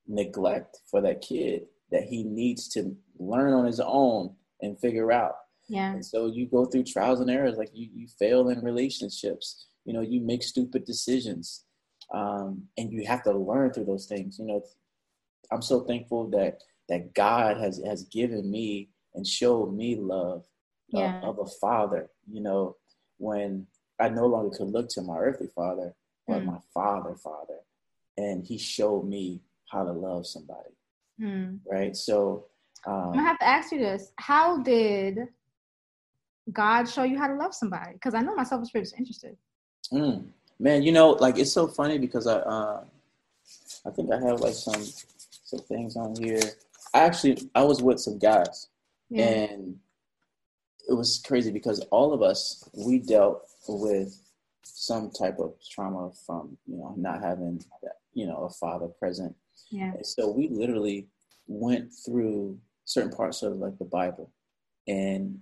[0.08, 5.36] neglect for that kid that he needs to learn on his own and figure out.
[5.67, 5.93] Yeah.
[5.93, 9.93] And so you go through trials and errors, like you, you fail in relationships, you
[9.93, 11.65] know, you make stupid decisions.
[12.13, 14.38] Um, and you have to learn through those things.
[14.38, 14.63] You know,
[15.52, 20.46] I'm so thankful that that God has has given me and showed me love
[20.89, 21.22] yeah.
[21.22, 22.10] of, of, a father.
[22.30, 22.76] You know,
[23.17, 23.67] when
[24.00, 25.93] I no longer could look to my earthly father,
[26.28, 26.46] but mm.
[26.46, 27.60] my father, father,
[28.17, 29.41] and he showed me
[29.72, 30.76] how to love somebody.
[31.22, 31.60] Mm.
[31.69, 31.96] Right.
[31.96, 32.48] So
[32.86, 35.19] um, I'm have to ask you this: How did
[36.52, 37.93] God show you how to love somebody?
[37.93, 39.38] Because I know myself is interested.
[39.93, 40.25] Mm.
[40.60, 42.84] Man, you know, like it's so funny because I, uh,
[43.86, 44.84] I think I have like some
[45.43, 46.41] some things on here.
[46.93, 48.69] I actually I was with some guys,
[49.10, 49.25] yeah.
[49.25, 49.77] and
[50.89, 54.19] it was crazy because all of us we dealt with
[54.63, 57.63] some type of trauma from you know not having
[58.13, 59.36] you know a father present.
[59.69, 59.93] Yeah.
[59.93, 61.08] And so we literally
[61.47, 64.32] went through certain parts of like the Bible,
[64.88, 65.39] and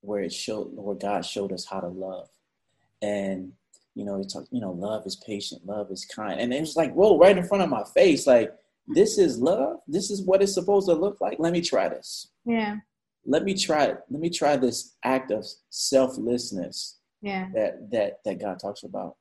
[0.00, 2.28] where it showed where God showed us how to love,
[3.00, 3.52] and
[3.94, 6.40] you know, he talked, you know, love is patient, love is kind.
[6.40, 8.52] And it was like, whoa, right in front of my face, like,
[8.88, 9.78] this is love.
[9.86, 11.38] This is what it's supposed to look like.
[11.38, 12.30] Let me try this.
[12.44, 12.76] Yeah.
[13.24, 13.98] Let me try it.
[14.10, 16.98] Let me try this act of selflessness.
[17.20, 17.48] Yeah.
[17.54, 19.16] That that that God talks about.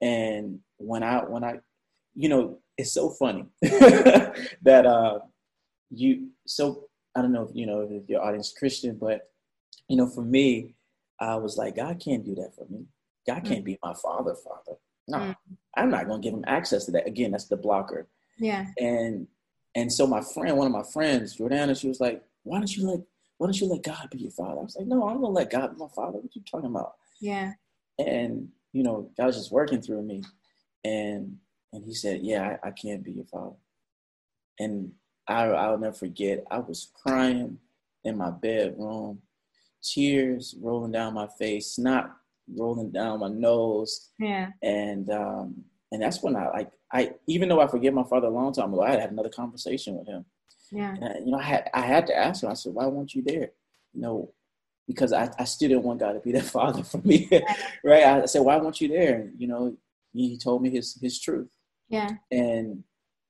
[0.00, 1.58] And when I when I
[2.14, 5.18] you know, it's so funny that uh
[5.90, 9.28] you so I don't know if you know if your audience is Christian, but
[9.88, 10.74] you know, for me,
[11.20, 12.86] I was like, God can't do that for me.
[13.26, 13.66] God can't mm.
[13.66, 14.78] be my father, father.
[15.08, 15.36] No, mm.
[15.76, 17.06] I'm not going to give him access to that.
[17.06, 18.08] Again, that's the blocker.
[18.38, 18.66] Yeah.
[18.78, 19.26] And
[19.74, 22.86] and so my friend, one of my friends, Jordana, she was like, "Why don't you
[22.86, 23.00] let
[23.38, 25.50] Why don't you let God be your father?" I was like, "No, I'm gonna let
[25.50, 26.18] God be my father.
[26.18, 27.52] What you talking about?" Yeah.
[27.98, 30.22] And you know, God was just working through me,
[30.84, 31.38] and
[31.72, 33.56] and He said, "Yeah, I, I can't be your father."
[34.58, 34.92] And
[35.26, 36.44] I I'll never forget.
[36.50, 37.58] I was crying
[38.04, 39.22] in my bedroom,
[39.82, 42.16] tears rolling down my face, not
[42.56, 44.10] rolling down my nose.
[44.18, 44.48] Yeah.
[44.62, 48.30] And um, and that's when I like I even though I forget my father a
[48.30, 50.24] long time ago, I had, had another conversation with him.
[50.70, 50.94] Yeah.
[50.94, 52.50] And I, you know, I had I had to ask him.
[52.50, 53.50] I said, "Why weren't you there?"
[53.92, 54.32] You know,
[54.86, 57.28] because I, I still didn't want God to be that father for me,
[57.84, 58.04] right?
[58.04, 59.76] I said, "Why weren't you there?" And, you know,
[60.12, 61.50] he told me his his truth.
[61.88, 62.10] Yeah.
[62.30, 62.84] And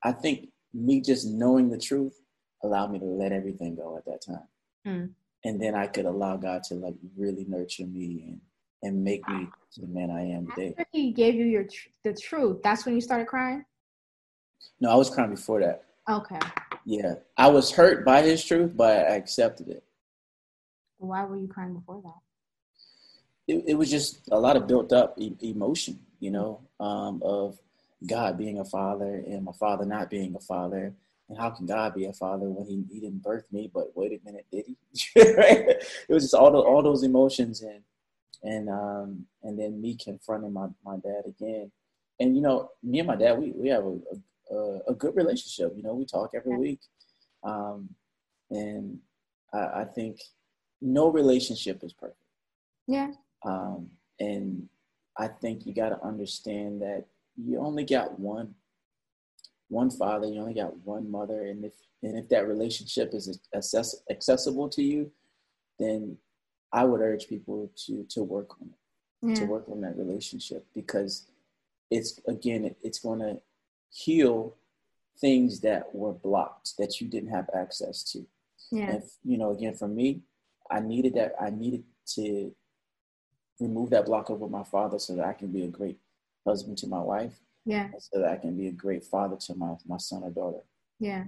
[0.05, 2.15] I think me just knowing the truth
[2.63, 4.49] allowed me to let everything go at that time.
[4.87, 5.11] Mm.
[5.45, 8.41] And then I could allow God to like really nurture me and
[8.83, 10.75] and make me the man I am today.
[10.79, 13.65] After he gave you your tr- the truth, that's when you started crying.
[14.81, 15.85] No, I was crying before that.
[16.09, 16.39] Okay.
[16.85, 19.85] Yeah, I was hurt by his truth, but I accepted it.
[20.99, 23.53] Why were you crying before that?
[23.53, 27.59] It, it was just a lot of built up e- emotion, you know, um, of
[28.07, 30.95] God being a father and my father not being a father.
[31.29, 33.71] And how can God be a father when he, he didn't birth me?
[33.73, 34.77] But wait a minute, did he?
[35.37, 35.69] right?
[35.69, 37.83] it was just all the, all those emotions and
[38.43, 41.71] and um, and then me confronting my, my dad again.
[42.21, 45.73] And you know, me and my dad, we, we have a, a, a good relationship.
[45.77, 46.81] You know, we talk every week,
[47.45, 47.89] um,
[48.51, 48.99] and
[49.53, 50.21] I, I, think
[50.81, 52.19] no relationship is perfect.
[52.87, 53.13] Yeah.
[53.45, 53.89] Um,
[54.21, 54.69] and
[55.19, 58.55] I think you got to understand that you only got one
[59.69, 63.97] one father, you only got one mother, and if and if that relationship is access,
[64.11, 65.11] accessible to you,
[65.79, 66.17] then
[66.73, 69.35] I would urge people to to work on it, yeah.
[69.35, 71.27] to work on that relationship because
[71.91, 73.41] it's again it's going to
[73.91, 74.57] heal
[75.21, 78.27] things that were blocked that you didn't have access to.
[78.71, 78.91] Yeah.
[78.91, 80.23] And you know, again, for me,
[80.71, 81.35] I needed that.
[81.41, 82.55] I needed to
[83.61, 85.99] remove that block over my father so that I can be a great
[86.47, 87.39] husband to my wife.
[87.65, 87.91] Yeah.
[87.99, 90.63] So that I can be a great father to my my son or daughter.
[90.99, 91.25] Yeah.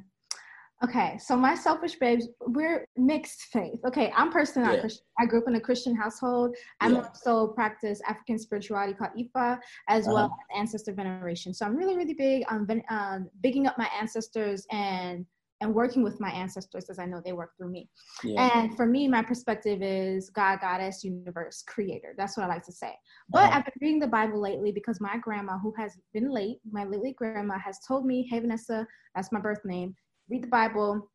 [0.82, 3.78] Okay, so my selfish babes, we're mixed faith.
[3.87, 4.80] Okay, I'm personally not yeah.
[4.80, 5.04] Christian.
[5.18, 6.54] I grew up in a Christian household.
[6.80, 6.98] I yeah.
[6.98, 9.58] also practice African spirituality called Ifa,
[9.88, 10.14] as uh-huh.
[10.14, 11.54] well as ancestor veneration.
[11.54, 15.24] So I'm really, really big on uh, bigging up my ancestors and
[15.60, 17.88] and working with my ancestors as I know they work through me.
[18.22, 18.50] Yeah.
[18.54, 22.14] And for me, my perspective is God, Goddess, Universe, Creator.
[22.18, 22.92] That's what I like to say.
[23.30, 23.58] But uh-huh.
[23.58, 27.16] I've been reading the Bible lately because my grandma, who has been late, my late
[27.16, 29.94] grandma, has told me, "Hey Vanessa, that's my birth name."
[30.28, 31.10] Read the Bible,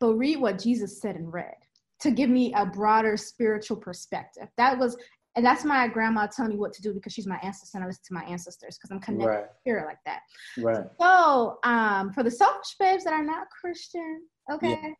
[0.00, 1.54] but read what Jesus said and read
[2.00, 4.48] to give me a broader spiritual perspective.
[4.56, 4.96] That was
[5.36, 7.86] and that's my grandma telling me what to do because she's my ancestor and I
[7.86, 9.44] listen to my ancestors because I'm connected right.
[9.64, 10.20] here like that.
[10.56, 10.84] Right.
[11.00, 14.80] So um, for the selfish babes that are not Christian, okay.
[14.82, 14.90] Yeah.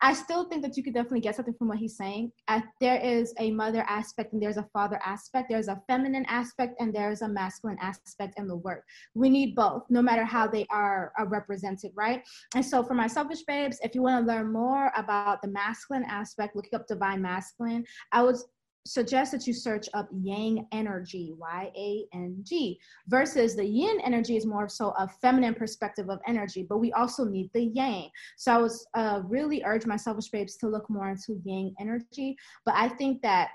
[0.00, 2.32] I still think that you could definitely get something from what he's saying.
[2.80, 5.48] There is a mother aspect and there's a father aspect.
[5.48, 8.84] There's a feminine aspect and there's a masculine aspect in the work.
[9.14, 12.22] We need both, no matter how they are, are represented, right?
[12.54, 16.04] And so, for my selfish babes, if you want to learn more about the masculine
[16.04, 18.36] aspect, looking up divine masculine, I would
[18.88, 24.90] suggest that you search up yang energy y-a-n-g versus the yin energy is more so
[24.98, 28.08] a feminine perspective of energy but we also need the yang.
[28.36, 32.36] So i was uh, really urge my selfish babes to look more into yang energy
[32.64, 33.50] but i think that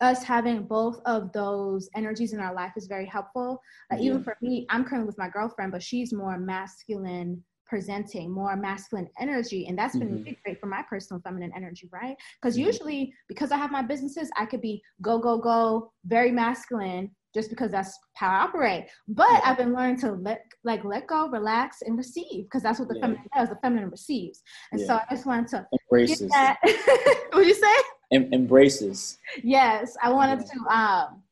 [0.00, 3.62] us having both of those energies in our life is very helpful.
[3.90, 8.56] Uh, even for me i'm currently with my girlfriend but she's more masculine presenting more
[8.56, 10.22] masculine energy and that's been mm-hmm.
[10.24, 12.66] really great for my personal feminine energy right because mm-hmm.
[12.66, 17.50] usually because i have my businesses i could be go go go very masculine just
[17.50, 19.40] because that's how i operate but yeah.
[19.44, 22.94] i've been learning to let like let go relax and receive because that's what the
[22.94, 23.02] yeah.
[23.02, 24.86] feminine does the feminine receives and yeah.
[24.86, 26.58] so i just wanted to embraces that
[27.32, 27.74] what you say
[28.12, 31.22] em- embraces yes i wanted to um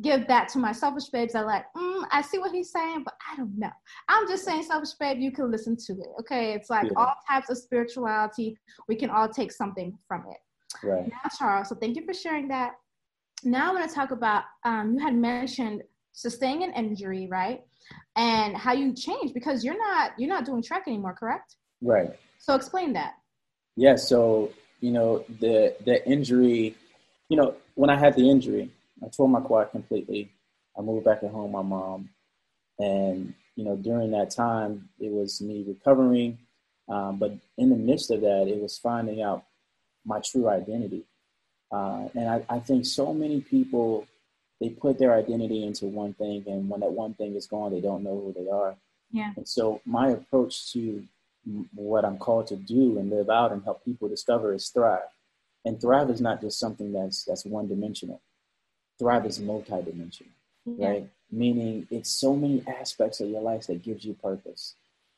[0.00, 3.14] give that to my selfish babes I like, mm, I see what he's saying, but
[3.30, 3.70] I don't know.
[4.08, 6.08] I'm just saying, selfish babe, you can listen to it.
[6.20, 6.52] Okay.
[6.52, 6.92] It's like yeah.
[6.96, 8.56] all types of spirituality.
[8.88, 10.86] We can all take something from it.
[10.86, 11.08] Right.
[11.08, 12.72] Now, Charles, so thank you for sharing that.
[13.44, 15.82] Now I want to talk about um, you had mentioned
[16.12, 17.62] sustaining an injury, right?
[18.16, 21.56] And how you changed because you're not you're not doing track anymore, correct?
[21.80, 22.10] Right.
[22.38, 23.14] So explain that.
[23.76, 26.74] Yeah, so you know, the the injury,
[27.28, 28.70] you know, when I had the injury,
[29.04, 30.30] I tore my quad completely.
[30.76, 32.10] I moved back at home, my mom,
[32.78, 36.38] and you know during that time it was me recovering,
[36.88, 39.44] um, but in the midst of that, it was finding out
[40.04, 41.04] my true identity.
[41.70, 44.06] Uh, and I, I think so many people
[44.60, 47.80] they put their identity into one thing, and when that one thing is gone, they
[47.80, 48.76] don't know who they are.
[49.10, 49.32] Yeah.
[49.36, 51.04] And so my approach to
[51.74, 55.08] what I'm called to do and live out and help people discover is thrive.
[55.64, 58.20] And thrive is not just something that's that's one dimensional
[58.98, 60.26] thrive is multidimensional,
[60.64, 60.88] yeah.
[60.88, 61.08] right?
[61.30, 64.74] Meaning it's so many aspects of your life that gives you purpose.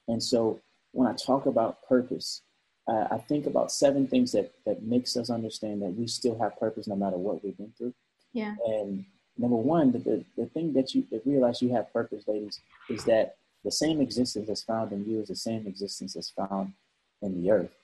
[0.08, 0.60] And so
[0.92, 2.42] when I talk about purpose,
[2.88, 6.58] uh, I think about seven things that that makes us understand that we still have
[6.58, 7.94] purpose no matter what we've been through.
[8.32, 8.54] Yeah.
[8.66, 9.04] And
[9.38, 13.04] number one, the, the, the thing that you that realize you have purpose, ladies, is
[13.04, 16.72] that the same existence that's found in you is the same existence that's found
[17.22, 17.74] in the earth.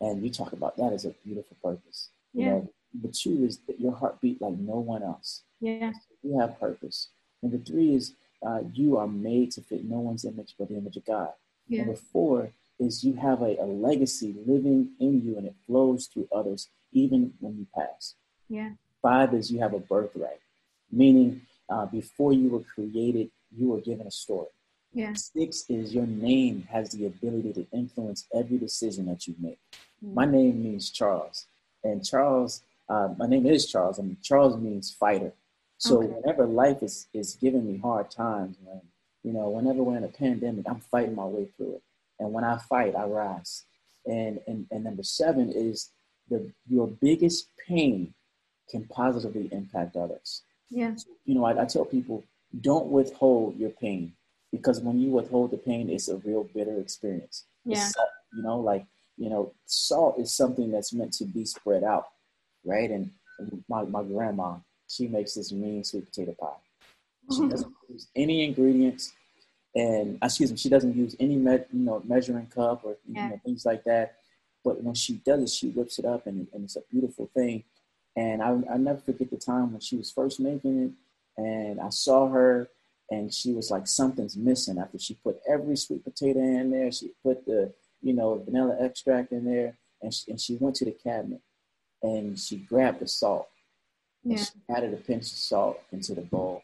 [0.00, 2.10] And you talk about that as a beautiful purpose.
[2.32, 2.44] Yeah.
[2.44, 5.42] You know, Number two is that your heart beat like no one else.
[5.60, 5.92] Yeah.
[6.22, 7.08] You have purpose.
[7.42, 8.12] Number three is
[8.46, 11.30] uh, you are made to fit no one's image but the image of God.
[11.68, 11.84] Yeah.
[11.84, 16.28] Number four is you have a, a legacy living in you and it flows through
[16.34, 18.14] others even when you pass.
[18.48, 18.70] Yeah.
[19.02, 20.40] Five is you have a birthright,
[20.90, 24.48] meaning uh, before you were created, you were given a story.
[24.92, 25.12] Yeah.
[25.14, 29.58] Six is your name has the ability to influence every decision that you make.
[30.04, 30.14] Mm.
[30.14, 31.46] My name means Charles,
[31.82, 35.32] and Charles uh, my name is Charles, and Charles means fighter.
[35.78, 36.08] So okay.
[36.08, 38.80] whenever life is is giving me hard times, when
[39.22, 41.82] you know, whenever we're in a pandemic, I'm fighting my way through it.
[42.20, 43.64] And when I fight, I rise.
[44.06, 45.90] And and, and number seven is
[46.28, 48.14] the your biggest pain
[48.70, 50.42] can positively impact others.
[50.70, 50.94] Yeah.
[50.96, 52.22] So, you know, I, I tell people
[52.60, 54.12] don't withhold your pain
[54.52, 57.44] because when you withhold the pain, it's a real bitter experience.
[57.64, 57.88] Yeah.
[58.32, 58.84] you know, like
[59.16, 62.08] you know, salt is something that's meant to be spread out
[62.64, 62.90] right?
[62.90, 63.10] And
[63.68, 64.56] my, my grandma,
[64.88, 66.48] she makes this mean sweet potato pie.
[67.30, 67.48] She mm-hmm.
[67.48, 69.12] doesn't use any ingredients,
[69.74, 73.14] and uh, excuse me, she doesn't use any me- you know measuring cup or you
[73.14, 74.16] know, things like that.
[74.62, 77.64] But when she does it, she whips it up, and, and it's a beautiful thing.
[78.14, 81.88] And I I never forget the time when she was first making it, and I
[81.88, 82.68] saw her,
[83.10, 86.92] and she was like something's missing after she put every sweet potato in there.
[86.92, 87.72] She put the
[88.02, 91.40] you know vanilla extract in there, and she, and she went to the cabinet
[92.04, 93.48] and she grabbed the salt.
[94.22, 94.36] Yeah.
[94.36, 96.62] she added a pinch of salt into the bowl.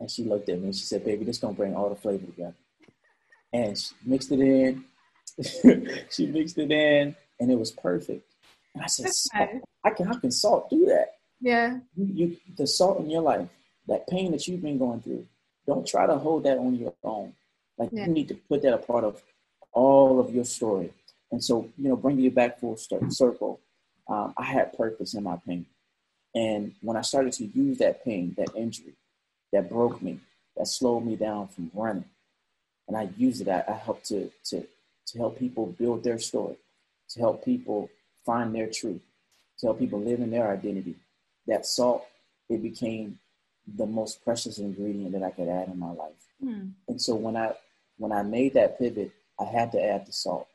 [0.00, 2.26] And she looked at me and she said, Baby, this gonna bring all the flavor
[2.26, 2.54] together.
[3.52, 4.84] And she mixed it in.
[6.10, 8.32] she mixed it in and it was perfect.
[8.74, 9.60] And I said, nice.
[9.84, 11.14] I can how can salt do that?
[11.40, 11.78] Yeah.
[11.96, 13.48] You, you the salt in your life,
[13.88, 15.26] that pain that you've been going through,
[15.66, 17.34] don't try to hold that on your own.
[17.78, 18.06] Like yeah.
[18.06, 19.22] you need to put that a part of
[19.72, 20.92] all of your story.
[21.30, 23.60] And so, you know, bringing you back full circle,
[24.08, 25.66] um, I had purpose in my pain.
[26.34, 28.92] And when I started to use that pain, that injury
[29.52, 30.20] that broke me,
[30.56, 32.04] that slowed me down from running,
[32.88, 34.64] and I used it, I, I helped to, to,
[35.06, 36.56] to help people build their story,
[37.10, 37.90] to help people
[38.24, 39.02] find their truth,
[39.58, 40.94] to help people live in their identity.
[41.46, 42.06] That salt
[42.48, 43.18] it became
[43.76, 46.12] the most precious ingredient that I could add in my life.
[46.42, 46.68] Hmm.
[46.88, 47.52] And so when I
[47.98, 50.46] when I made that pivot, I had to add the salt.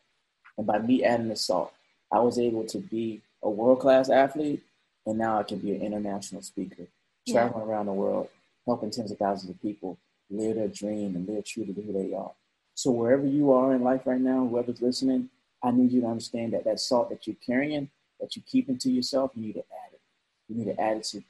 [0.57, 1.73] And by me adding the salt,
[2.11, 4.63] I was able to be a world class athlete,
[5.05, 6.87] and now I can be an international speaker,
[7.25, 7.33] Yeah.
[7.33, 8.29] traveling around the world,
[8.65, 9.97] helping tens of thousands of people
[10.29, 12.31] live their dream and live true to who they are.
[12.75, 15.29] So wherever you are in life right now, whoever's listening,
[15.61, 17.89] I need you to understand that that salt that you're carrying,
[18.19, 20.01] that you're keeping to yourself, you need to add it.
[20.47, 21.23] You need to add it to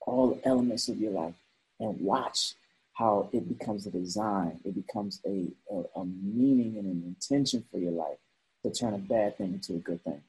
[0.00, 1.34] all the elements of your life
[1.78, 2.54] and watch
[2.94, 4.58] how it becomes a design.
[4.64, 8.18] It becomes a, a, a meaning and an intention for your life
[8.64, 10.22] to turn a bad thing into a good thing.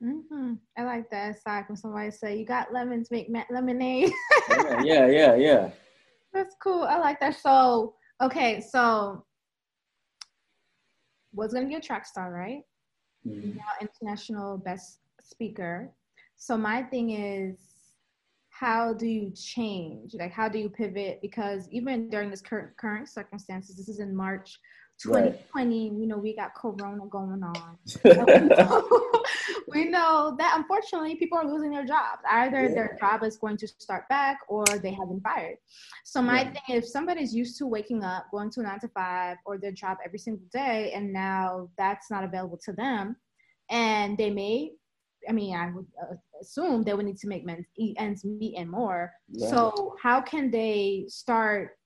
[0.00, 1.36] Hmm I like that.
[1.46, 4.12] Like when somebody say, "You got lemons, make ma- lemonade."
[4.50, 5.70] yeah, yeah, yeah, yeah.
[6.32, 6.82] That's cool.
[6.82, 7.36] I like that.
[7.36, 9.24] So, okay, so
[11.32, 12.62] was gonna be a track star, right?
[13.26, 13.56] Mhm.
[13.56, 15.92] Now international best speaker.
[16.36, 17.56] So my thing is,
[18.50, 20.14] how do you change?
[20.14, 21.20] Like, how do you pivot?
[21.22, 24.58] Because even during this current current circumstances, this is in March
[25.06, 25.32] Right.
[25.54, 25.88] 2020.
[26.00, 27.78] You know, we got Corona going on.
[28.04, 28.14] We
[28.48, 29.10] know-
[29.68, 32.22] we know that unfortunately people are losing their jobs.
[32.30, 35.56] Either their job is going to start back or they have been fired.
[36.04, 36.50] So my Yeah.
[36.52, 39.72] thing, if somebody's used to waking up, going to a nine to five or their
[39.72, 43.16] job every single day, and now that's not available to them,
[43.70, 44.72] and they may,
[45.28, 47.64] I mean, I would uh, assume they would need to make men
[47.96, 49.12] ends meet and more.
[49.28, 49.48] Yeah.
[49.50, 51.78] So how can they start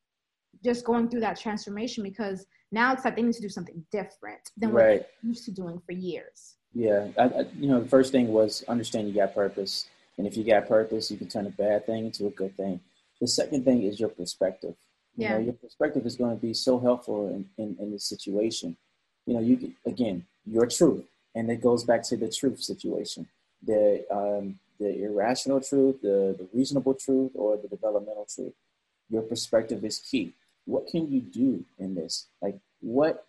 [0.65, 2.03] just going through that transformation?
[2.03, 5.01] Because now it's like they need to do something different than what right.
[5.01, 6.57] they're used to doing for years.
[6.75, 9.89] Yeah, I, I, you know, the first thing was understand you got purpose,
[10.19, 12.81] and if you got purpose, you can turn a bad thing into a good thing.
[13.21, 14.75] The second thing is your perspective.
[15.17, 15.33] You Yeah.
[15.33, 18.77] know, your perspective is going to be so helpful in, in, in this situation.
[19.27, 21.05] You know, you again, your truth,
[21.35, 23.27] and it goes back to the truth situation,
[23.63, 28.55] the um, the irrational truth, the the reasonable truth, or the developmental truth.
[29.11, 30.35] Your perspective is key.
[30.69, 32.27] What can you do in this?
[32.43, 33.27] Like, what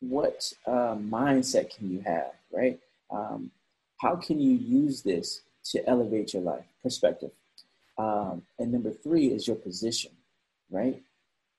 [0.00, 2.78] what uh, mindset can you have, right?
[3.10, 3.50] Um,
[3.98, 5.40] how can you use this
[5.72, 6.64] to elevate your life?
[6.84, 7.32] Perspective.
[7.98, 10.12] Um, and number three is your position,
[10.70, 11.02] right?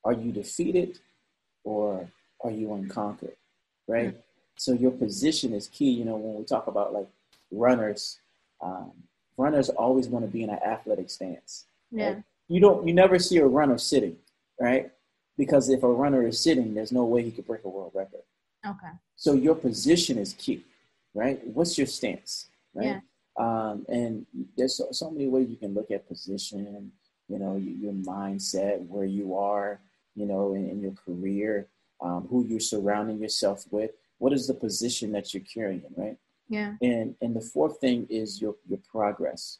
[0.06, 1.00] Are you defeated
[1.66, 2.08] or
[2.42, 3.36] are you unconquered,
[3.88, 4.16] right?
[4.56, 5.90] So your position is key.
[5.90, 7.10] You know, when we talk about like
[7.52, 8.20] runners,
[8.62, 8.92] um,
[9.36, 11.66] runners always want to be in an athletic stance.
[11.92, 12.08] Yeah.
[12.08, 12.24] Right?
[12.48, 14.16] You don't, you never see a runner sitting,
[14.60, 14.92] right?
[15.38, 18.22] Because if a runner is sitting, there's no way he could break a world record.
[18.66, 18.94] Okay.
[19.16, 20.64] So your position is key,
[21.14, 21.46] right?
[21.46, 22.86] What's your stance, right?
[22.86, 23.00] Yeah.
[23.38, 24.26] Um, and
[24.58, 26.92] there's so, so many ways you can look at position,
[27.28, 29.80] you know, your, mindset, where you are,
[30.16, 31.68] you know, in, in your career,
[32.02, 33.92] um, who you're surrounding yourself with.
[34.18, 36.18] What is the position that you're carrying, right?
[36.50, 36.74] Yeah.
[36.82, 39.60] And and the fourth thing is your your progress.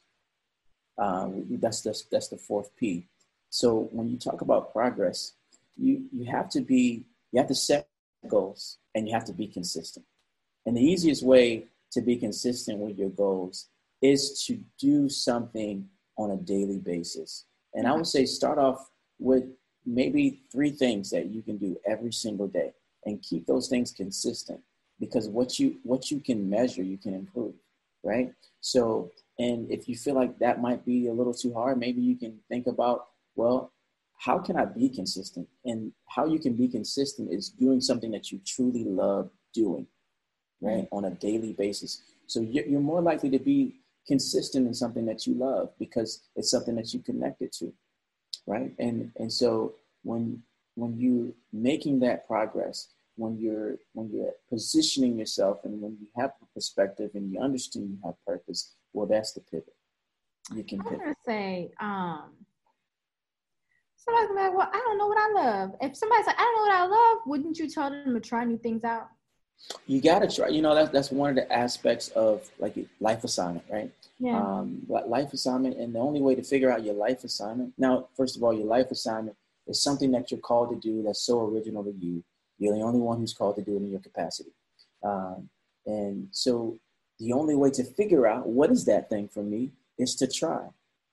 [0.98, 3.06] Um, that's that's that's the fourth P.
[3.50, 5.32] So when you talk about progress,
[5.76, 7.88] you you have to be you have to set
[8.26, 10.04] goals and you have to be consistent.
[10.66, 13.68] And the easiest way to be consistent with your goals
[14.02, 17.44] is to do something on a daily basis.
[17.74, 19.44] And I would say start off with
[19.86, 22.72] maybe three things that you can do every single day
[23.04, 24.60] and keep those things consistent
[25.00, 27.54] because what you what you can measure you can improve
[28.04, 32.02] right so and if you feel like that might be a little too hard maybe
[32.02, 33.06] you can think about
[33.38, 33.72] well
[34.26, 35.46] how can i be consistent?
[35.64, 39.86] And how you can be consistent is doing something that you truly love doing
[40.60, 42.02] right on a daily basis.
[42.26, 43.58] So you're you're more likely to be
[44.12, 47.72] consistent in something that you love because it's something that you connected to
[48.46, 48.72] right?
[48.78, 50.42] And and so when
[50.74, 56.32] when you're making that progress when you're when you're positioning yourself and when you have
[56.42, 59.74] a perspective and you understand you have purpose well that's the pivot.
[60.54, 61.00] You can I'm pivot.
[61.00, 62.30] gonna say, um,
[64.08, 66.62] somebody's like, "Well, I don't know what I love." If somebody's like, "I don't know
[66.62, 69.08] what I love," wouldn't you tell them to try new things out?
[69.86, 73.24] you got to try you know that's that's one of the aspects of like life
[73.24, 73.90] assignment right
[74.20, 74.38] Yeah.
[74.38, 78.36] um, life assignment and the only way to figure out your life assignment now first
[78.36, 79.36] of all your life assignment
[79.66, 82.22] is something that you're called to do that's so original to you
[82.60, 84.52] you're the only one who's called to do it in your capacity
[85.02, 85.48] um,
[85.86, 86.78] and so
[87.18, 90.62] the only way to figure out what is that thing for me is to try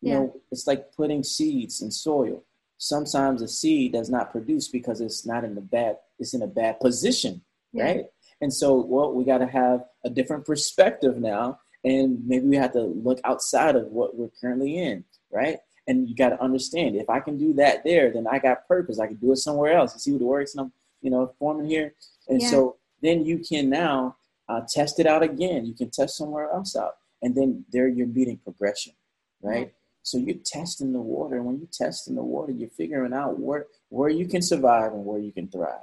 [0.02, 0.20] you Yeah.
[0.20, 2.44] know it's like putting seeds in soil
[2.78, 6.48] sometimes a seed does not produce because it's not in the bad it's in a
[6.48, 7.42] bad position
[7.74, 7.84] Yeah.
[7.84, 8.06] right
[8.42, 12.74] and so, well, we got to have a different perspective now, and maybe we have
[12.74, 15.60] to look outside of what we're currently in, right?
[15.88, 19.00] And you got to understand if I can do that there, then I got purpose.
[19.00, 19.94] I can do it somewhere else.
[19.94, 21.94] You see what works, and I'm, you know, forming here.
[22.28, 22.50] And Yeah.
[22.50, 24.18] so then you can now
[24.50, 25.66] uh, test it out again.
[25.66, 28.94] You can test somewhere else out, and then there you're meeting progression,
[29.42, 29.74] right?
[30.06, 33.66] So you're testing the water, and when you're testing the water, you're figuring out where
[33.90, 35.82] where you can survive and where you can thrive.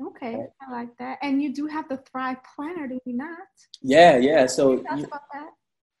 [0.00, 0.48] Okay, right?
[0.60, 1.18] I like that.
[1.22, 3.38] And you do have the Thrive Planner, do you not?
[3.80, 4.46] Yeah, yeah.
[4.46, 5.50] So you, about that.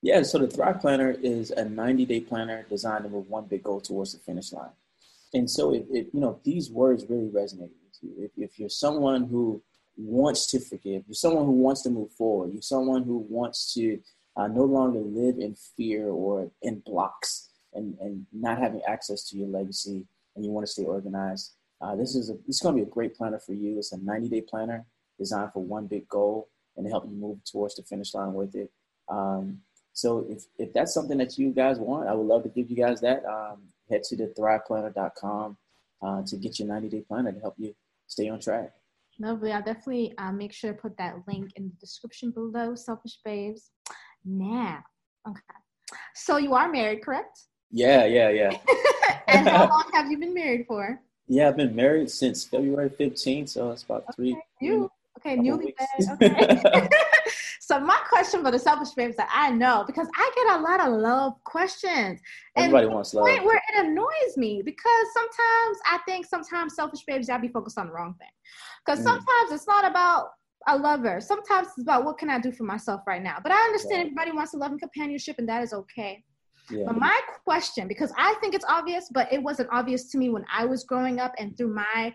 [0.02, 3.62] Yeah, so the Thrive Planner is a 90 day planner designed to move one big
[3.62, 4.72] goal towards the finish line.
[5.32, 8.68] And so, if, if you know these words really resonate with you, if, if you're
[8.68, 9.62] someone who
[9.96, 14.00] wants to forgive, you're someone who wants to move forward, you're someone who wants to
[14.36, 19.36] uh, no longer live in fear or in blocks, and, and not having access to
[19.36, 22.82] your legacy and you want to stay organized, uh, this is a, is going to
[22.82, 23.78] be a great planner for you.
[23.78, 24.84] It's a 90 day planner
[25.18, 28.54] designed for one big goal and to help you move towards the finish line with
[28.54, 28.70] it.
[29.08, 29.60] Um,
[29.92, 32.76] so if, if that's something that you guys want, I would love to give you
[32.76, 33.24] guys that.
[33.26, 35.56] Um, head to the thriveplanner.com
[36.02, 37.74] uh, to get your 90 day planner to help you
[38.06, 38.72] stay on track.
[39.18, 39.52] Lovely.
[39.52, 43.70] I'll definitely uh, make sure to put that link in the description below, Selfish Babes.
[44.24, 44.82] Now,
[45.28, 45.40] okay.
[46.14, 47.38] So you are married, correct?
[47.72, 48.58] Yeah, yeah, yeah.
[49.28, 51.00] and how long have you been married for?
[51.26, 54.12] Yeah, I've been married since February 15th, so it's about okay.
[54.14, 54.42] three.
[54.60, 55.36] You okay?
[55.36, 55.74] Newly
[56.10, 56.88] Okay.
[57.60, 60.80] so my question for the selfish babes that I know because I get a lot
[60.80, 62.20] of love questions.
[62.56, 63.24] Everybody and wants love.
[63.24, 67.86] Where it annoys me because sometimes I think sometimes selfish babes gotta be focused on
[67.86, 68.28] the wrong thing.
[68.84, 69.04] Because mm.
[69.04, 70.30] sometimes it's not about
[70.68, 71.20] a lover.
[71.20, 73.38] Sometimes it's about what can I do for myself right now.
[73.42, 76.22] But I understand everybody wants to love and companionship, and that is okay.
[76.70, 76.84] Yeah.
[76.86, 80.44] But my question, because I think it's obvious, but it wasn't obvious to me when
[80.52, 82.14] I was growing up and through my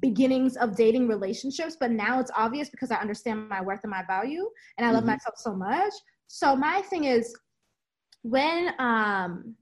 [0.00, 4.04] beginnings of dating relationships, but now it's obvious because I understand my worth and my
[4.06, 5.12] value and I love mm-hmm.
[5.12, 5.92] myself so much.
[6.26, 7.34] So my thing is
[8.22, 9.54] when um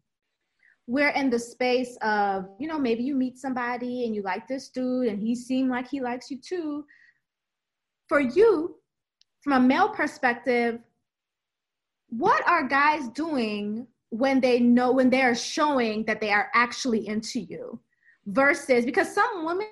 [0.86, 4.68] we're in the space of, you know, maybe you meet somebody and you like this
[4.68, 6.84] dude and he seemed like he likes you too.
[8.06, 8.76] For you,
[9.42, 10.78] from a male perspective,
[12.10, 17.08] what are guys doing when they know when they are showing that they are actually
[17.08, 17.80] into you
[18.26, 19.66] versus because some women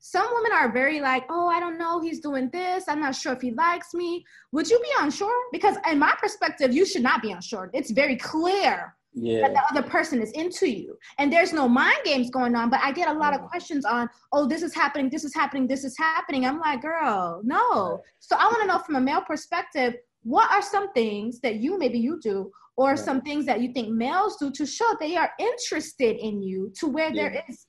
[0.00, 3.32] some women are very like oh i don't know he's doing this i'm not sure
[3.32, 4.24] if he likes me.
[4.50, 5.38] Would you be unsure?
[5.52, 7.70] Because in my perspective you should not be unsure.
[7.72, 9.42] It's very clear yeah.
[9.42, 10.98] that the other person is into you.
[11.18, 14.10] And there's no mind games going on but i get a lot of questions on
[14.32, 16.44] oh this is happening this is happening this is happening.
[16.44, 18.02] I'm like girl no.
[18.18, 21.78] So i want to know from a male perspective what are some things that you
[21.78, 22.94] maybe you do or yeah.
[22.96, 26.86] some things that you think males do to show they are interested in you to
[26.86, 27.22] where yeah.
[27.22, 27.66] there is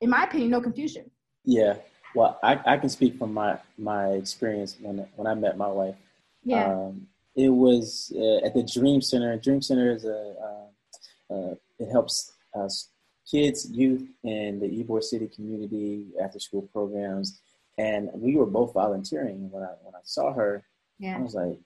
[0.00, 1.10] in my opinion no confusion.
[1.44, 1.76] Yeah.
[2.14, 5.96] Well i, I can speak from my my experience when when i met my wife.
[6.44, 6.72] Yeah.
[6.72, 7.06] Um,
[7.36, 9.36] it was uh, at the dream center.
[9.36, 12.88] Dream center is a uh, uh, it helps us
[13.30, 17.40] kids youth in the ybor city community after school programs.
[17.78, 20.64] And we were both volunteering when i when i saw her.
[20.98, 21.16] Yeah.
[21.16, 21.58] i was like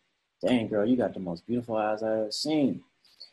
[0.46, 2.82] dang girl, you got the most beautiful eyes I've ever seen.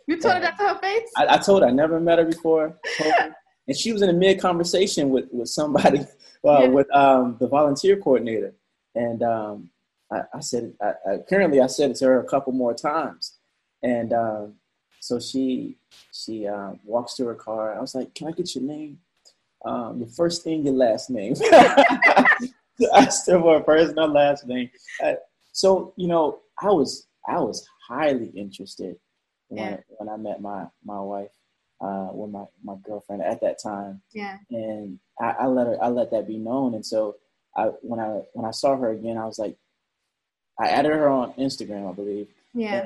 [0.08, 1.10] You told and her that to her face?
[1.16, 2.78] I, I told her I never met her before.
[2.98, 3.36] Her,
[3.68, 6.00] and she was in a mid conversation with, with somebody,
[6.46, 6.68] uh, yeah.
[6.68, 8.54] with um, the volunteer coordinator.
[8.96, 9.70] And um,
[10.12, 13.38] I, I, said, I, apparently I said it to her a couple more times.
[13.84, 14.56] And um,
[15.00, 15.78] so she
[16.12, 17.76] she uh, walks to her car.
[17.78, 19.00] I was like, can I get your name?
[19.64, 21.34] Um, your first name, your last name.
[22.94, 24.70] I still want first, not last name.
[25.52, 28.98] So you know, I was I was highly interested
[29.48, 29.78] when yeah.
[29.98, 31.32] when I met my my wife,
[31.82, 34.02] uh, with my my girlfriend at that time.
[34.14, 34.38] Yeah.
[34.50, 37.16] And I, I let her I let that be known, and so
[37.56, 39.58] I when I when I saw her again, I was like,
[40.60, 42.28] I added her on Instagram, I believe.
[42.54, 42.86] Yeah.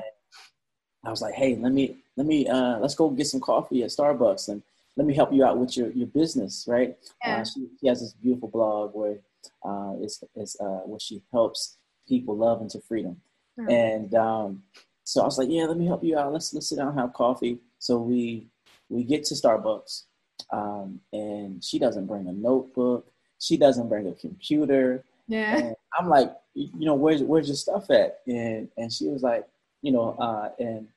[1.04, 3.90] I was like, hey, let me let me uh, let's go get some coffee at
[3.90, 4.62] Starbucks and
[4.96, 6.96] let me help you out with your, your business, right?
[7.22, 7.40] Yeah.
[7.40, 9.18] Uh, she, she has this beautiful blog where
[9.62, 11.76] uh, it's, it's uh, where she helps
[12.08, 13.20] people love into freedom.
[13.58, 13.70] Mm-hmm.
[13.70, 14.62] And um,
[15.04, 16.32] so I was like, yeah, let me help you out.
[16.32, 17.58] Let's let's sit down and have coffee.
[17.78, 18.48] So we
[18.88, 20.04] we get to Starbucks,
[20.50, 23.06] um, and she doesn't bring a notebook.
[23.38, 25.04] She doesn't bring a computer.
[25.28, 25.58] Yeah.
[25.58, 28.20] And I'm like, you know, where's where's your stuff at?
[28.26, 29.46] And and she was like,
[29.82, 30.88] you know, uh, and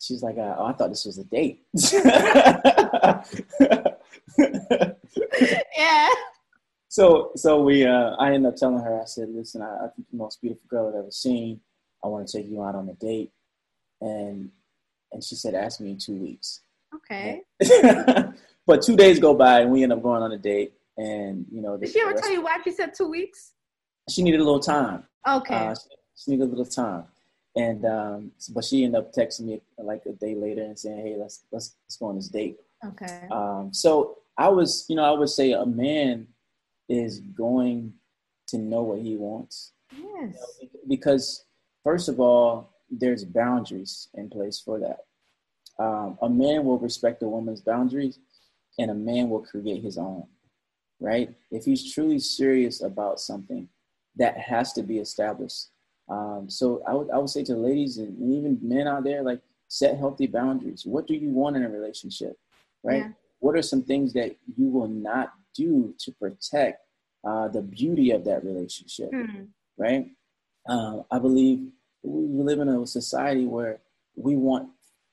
[0.00, 1.62] she's like, uh, oh, I thought this was a date.
[5.76, 6.10] yeah.
[6.88, 10.08] So so we uh, I ended up telling her, I said, listen, I, I think
[10.10, 11.60] the most beautiful girl I've ever seen.
[12.06, 13.32] I want to take you out on a date.
[14.00, 14.50] And
[15.12, 16.60] and she said, ask me in two weeks.
[16.94, 17.42] Okay.
[18.66, 20.72] but two days go by and we end up going on a date.
[20.96, 23.52] And you know, did she ever tell you why she said two weeks?
[24.08, 25.04] She needed a little time.
[25.28, 25.54] Okay.
[25.54, 27.04] Uh, she, she, needed a little time.
[27.56, 31.16] And um, but she ended up texting me like a day later and saying, "Hey,
[31.18, 33.26] let's let's let's go on this date." Okay.
[33.30, 36.28] Um, so I was, you know, I would say a man
[36.88, 37.94] is going
[38.48, 39.72] to know what he wants.
[39.92, 40.04] Yes.
[40.60, 41.45] You know, because
[41.86, 42.48] first of all,
[42.90, 45.00] there's boundaries in place for that.
[45.78, 48.18] um, a man will respect a woman's boundaries
[48.78, 50.24] and a man will create his own,
[51.00, 51.34] right?
[51.50, 53.68] If he's truly serious about something,
[54.16, 55.66] that has to be established.
[56.08, 59.40] Um, so I would, I would say to ladies and even men out there, like
[59.68, 60.86] set healthy boundaries.
[60.86, 62.36] What do you want in a relationship,
[62.82, 63.02] right?
[63.02, 63.08] Yeah.
[63.40, 66.80] What are some things that you will not do to protect
[67.28, 69.44] uh, the beauty of that relationship, mm-hmm.
[69.76, 70.06] right?
[70.68, 71.68] Uh, I believe
[72.06, 73.80] we live in a society where
[74.14, 74.70] we want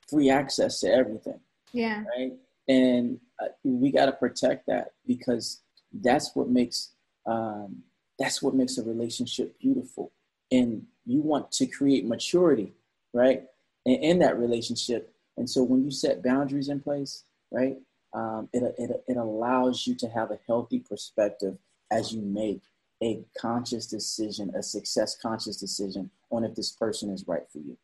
[0.09, 1.39] free access to everything.
[1.71, 2.03] Yeah.
[2.15, 2.33] Right.
[2.67, 6.91] And uh, we got to protect that because that's what makes
[7.25, 7.83] um,
[8.19, 10.11] that's what makes a relationship beautiful.
[10.51, 12.73] And you want to create maturity,
[13.13, 13.43] right,
[13.85, 15.13] in, in that relationship.
[15.35, 17.77] And so when you set boundaries in place, right,
[18.13, 21.57] um, it, it, it allows you to have a healthy perspective
[21.91, 22.61] as you make
[23.01, 27.77] a conscious decision, a success conscious decision on if this person is right for you.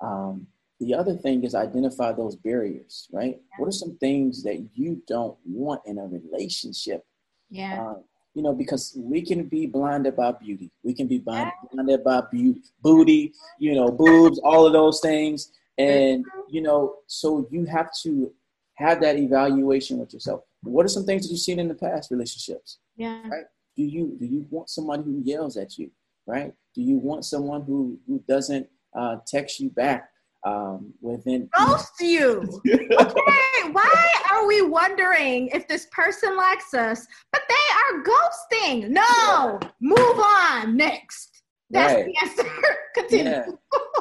[0.00, 0.46] Um,
[0.80, 3.40] the other thing is identify those barriers, right?
[3.58, 7.04] What are some things that you don't want in a relationship?
[7.48, 7.82] Yeah.
[7.82, 7.94] Uh,
[8.34, 10.70] you know, because we can be blinded by beauty.
[10.82, 15.52] We can be blinded by beauty, booty, you know, boobs, all of those things.
[15.78, 16.40] And, mm-hmm.
[16.50, 18.30] you know, so you have to
[18.74, 20.42] have that evaluation with yourself.
[20.62, 22.78] What are some things that you've seen in the past relationships?
[22.96, 23.22] Yeah.
[23.26, 23.44] Right?
[23.76, 25.90] Do you do you want somebody who yells at you?
[26.26, 26.54] Right?
[26.74, 30.10] Do you want someone who who doesn't uh, text you back
[30.46, 32.60] um, within ghost you.
[32.66, 37.54] okay, why are we wondering if this person likes us, but they
[37.94, 38.88] are ghosting?
[38.88, 39.68] No, yeah.
[39.80, 40.76] move on.
[40.76, 41.42] Next.
[41.70, 42.06] That's right.
[42.06, 42.50] the answer.
[42.94, 43.30] Continue.
[43.30, 43.46] Yeah.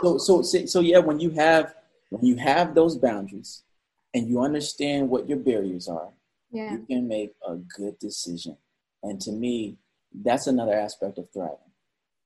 [0.02, 1.00] So, so, so, yeah.
[1.00, 1.74] When you have
[2.10, 3.64] when you have those boundaries,
[4.14, 6.10] and you understand what your barriers are,
[6.52, 6.74] yeah.
[6.74, 8.56] you can make a good decision.
[9.04, 9.78] And to me,
[10.24, 11.58] that's another aspect of thriving.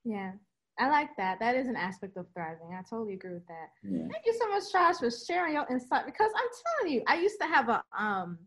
[0.03, 0.31] Yeah.
[0.79, 1.39] I like that.
[1.39, 2.73] That is an aspect of thriving.
[2.73, 3.69] I totally agree with that.
[3.83, 4.07] Yeah.
[4.11, 6.05] Thank you so much, Josh, for sharing your insight.
[6.05, 6.47] Because I'm
[6.79, 8.37] telling you, I used to have a um,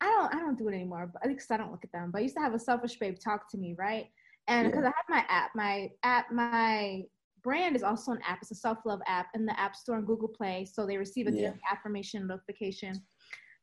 [0.00, 2.10] I don't I don't do it anymore, but at least I don't look at them.
[2.10, 4.06] But I used to have a selfish babe talk to me, right?
[4.48, 4.90] And because yeah.
[4.90, 7.02] I have my app, my app, my
[7.42, 8.38] brand is also an app.
[8.40, 10.66] It's a self love app in the App Store and Google Play.
[10.70, 11.48] So they receive a yeah.
[11.48, 13.02] daily affirmation notification.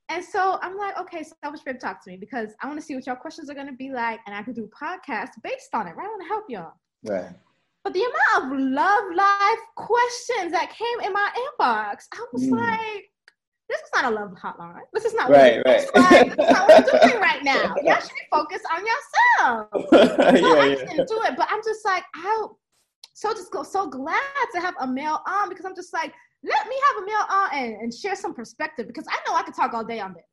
[0.09, 2.93] And so I'm like, okay, selfish babe, talk to me because I want to see
[2.93, 5.87] what your questions are going to be like, and I could do podcasts based on
[5.87, 5.95] it.
[5.95, 6.05] Right?
[6.05, 6.73] I want to help y'all.
[7.03, 7.35] Right.
[7.83, 12.51] But the amount of love life questions that came in my inbox, I was mm.
[12.51, 13.09] like,
[13.69, 14.81] this is not a love hotline.
[14.93, 15.95] This is not right, what right.
[15.95, 16.35] Like.
[16.35, 17.75] This is not what I'm doing right now.
[17.83, 19.67] Y'all should be focused on yourself.
[19.89, 20.75] so yeah, I yeah.
[20.75, 22.47] didn't do it, but I'm just like, I
[23.13, 26.67] so just go so glad to have a male on because I'm just like, let
[26.67, 29.55] me have a male on and, and share some perspective because I know I could
[29.55, 30.32] talk all day on this.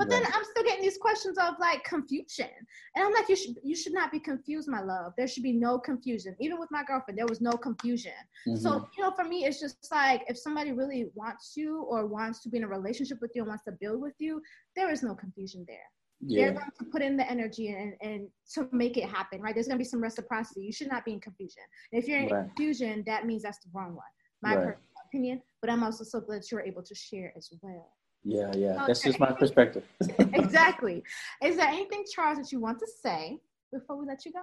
[0.00, 0.22] But right.
[0.22, 2.48] then I'm still getting these questions of like confusion.
[2.96, 5.12] And I'm like, you should you should not be confused, my love.
[5.18, 6.34] There should be no confusion.
[6.40, 8.12] Even with my girlfriend, there was no confusion.
[8.48, 8.56] Mm-hmm.
[8.56, 12.42] So, you know, for me, it's just like if somebody really wants you or wants
[12.44, 14.40] to be in a relationship with you and wants to build with you,
[14.74, 15.76] there is no confusion there.
[16.22, 16.46] Yeah.
[16.46, 19.54] They're going to put in the energy and, and to make it happen, right?
[19.54, 20.62] There's going to be some reciprocity.
[20.62, 21.62] You should not be in confusion.
[21.92, 22.46] And if you're in right.
[22.46, 24.04] confusion, that means that's the wrong one.
[24.42, 24.64] My right.
[24.64, 27.92] personal opinion, but I'm also so glad you were able to share as well.
[28.22, 28.74] Yeah, yeah.
[28.74, 28.84] Okay.
[28.86, 29.84] That's just my perspective.
[30.34, 31.02] exactly.
[31.42, 33.38] Is there anything, Charles, that you want to say
[33.72, 34.42] before we let you go?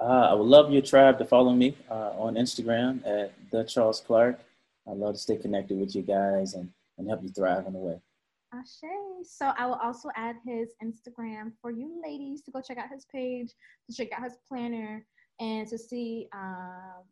[0.00, 4.00] Uh, I would love your tribe to follow me uh, on Instagram at the Charles
[4.00, 4.40] Clark.
[4.88, 7.78] I'd love to stay connected with you guys and, and help you thrive in the
[7.78, 8.00] way.
[8.52, 8.90] Ashe.
[9.24, 13.06] So I will also add his Instagram for you ladies to go check out his
[13.06, 13.52] page,
[13.88, 15.04] to check out his planner,
[15.40, 17.02] and to see um,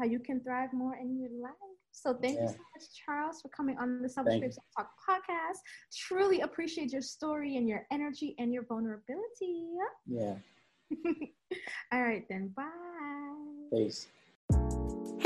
[0.00, 1.52] how you can thrive more in your life.
[1.92, 2.42] So thank yeah.
[2.42, 5.58] you so much, Charles, for coming on the Selfish Talk podcast.
[5.94, 9.66] Truly appreciate your story and your energy and your vulnerability.
[10.06, 10.36] Yeah.
[11.92, 12.52] All right then.
[12.56, 13.76] Bye.
[13.76, 14.06] Peace.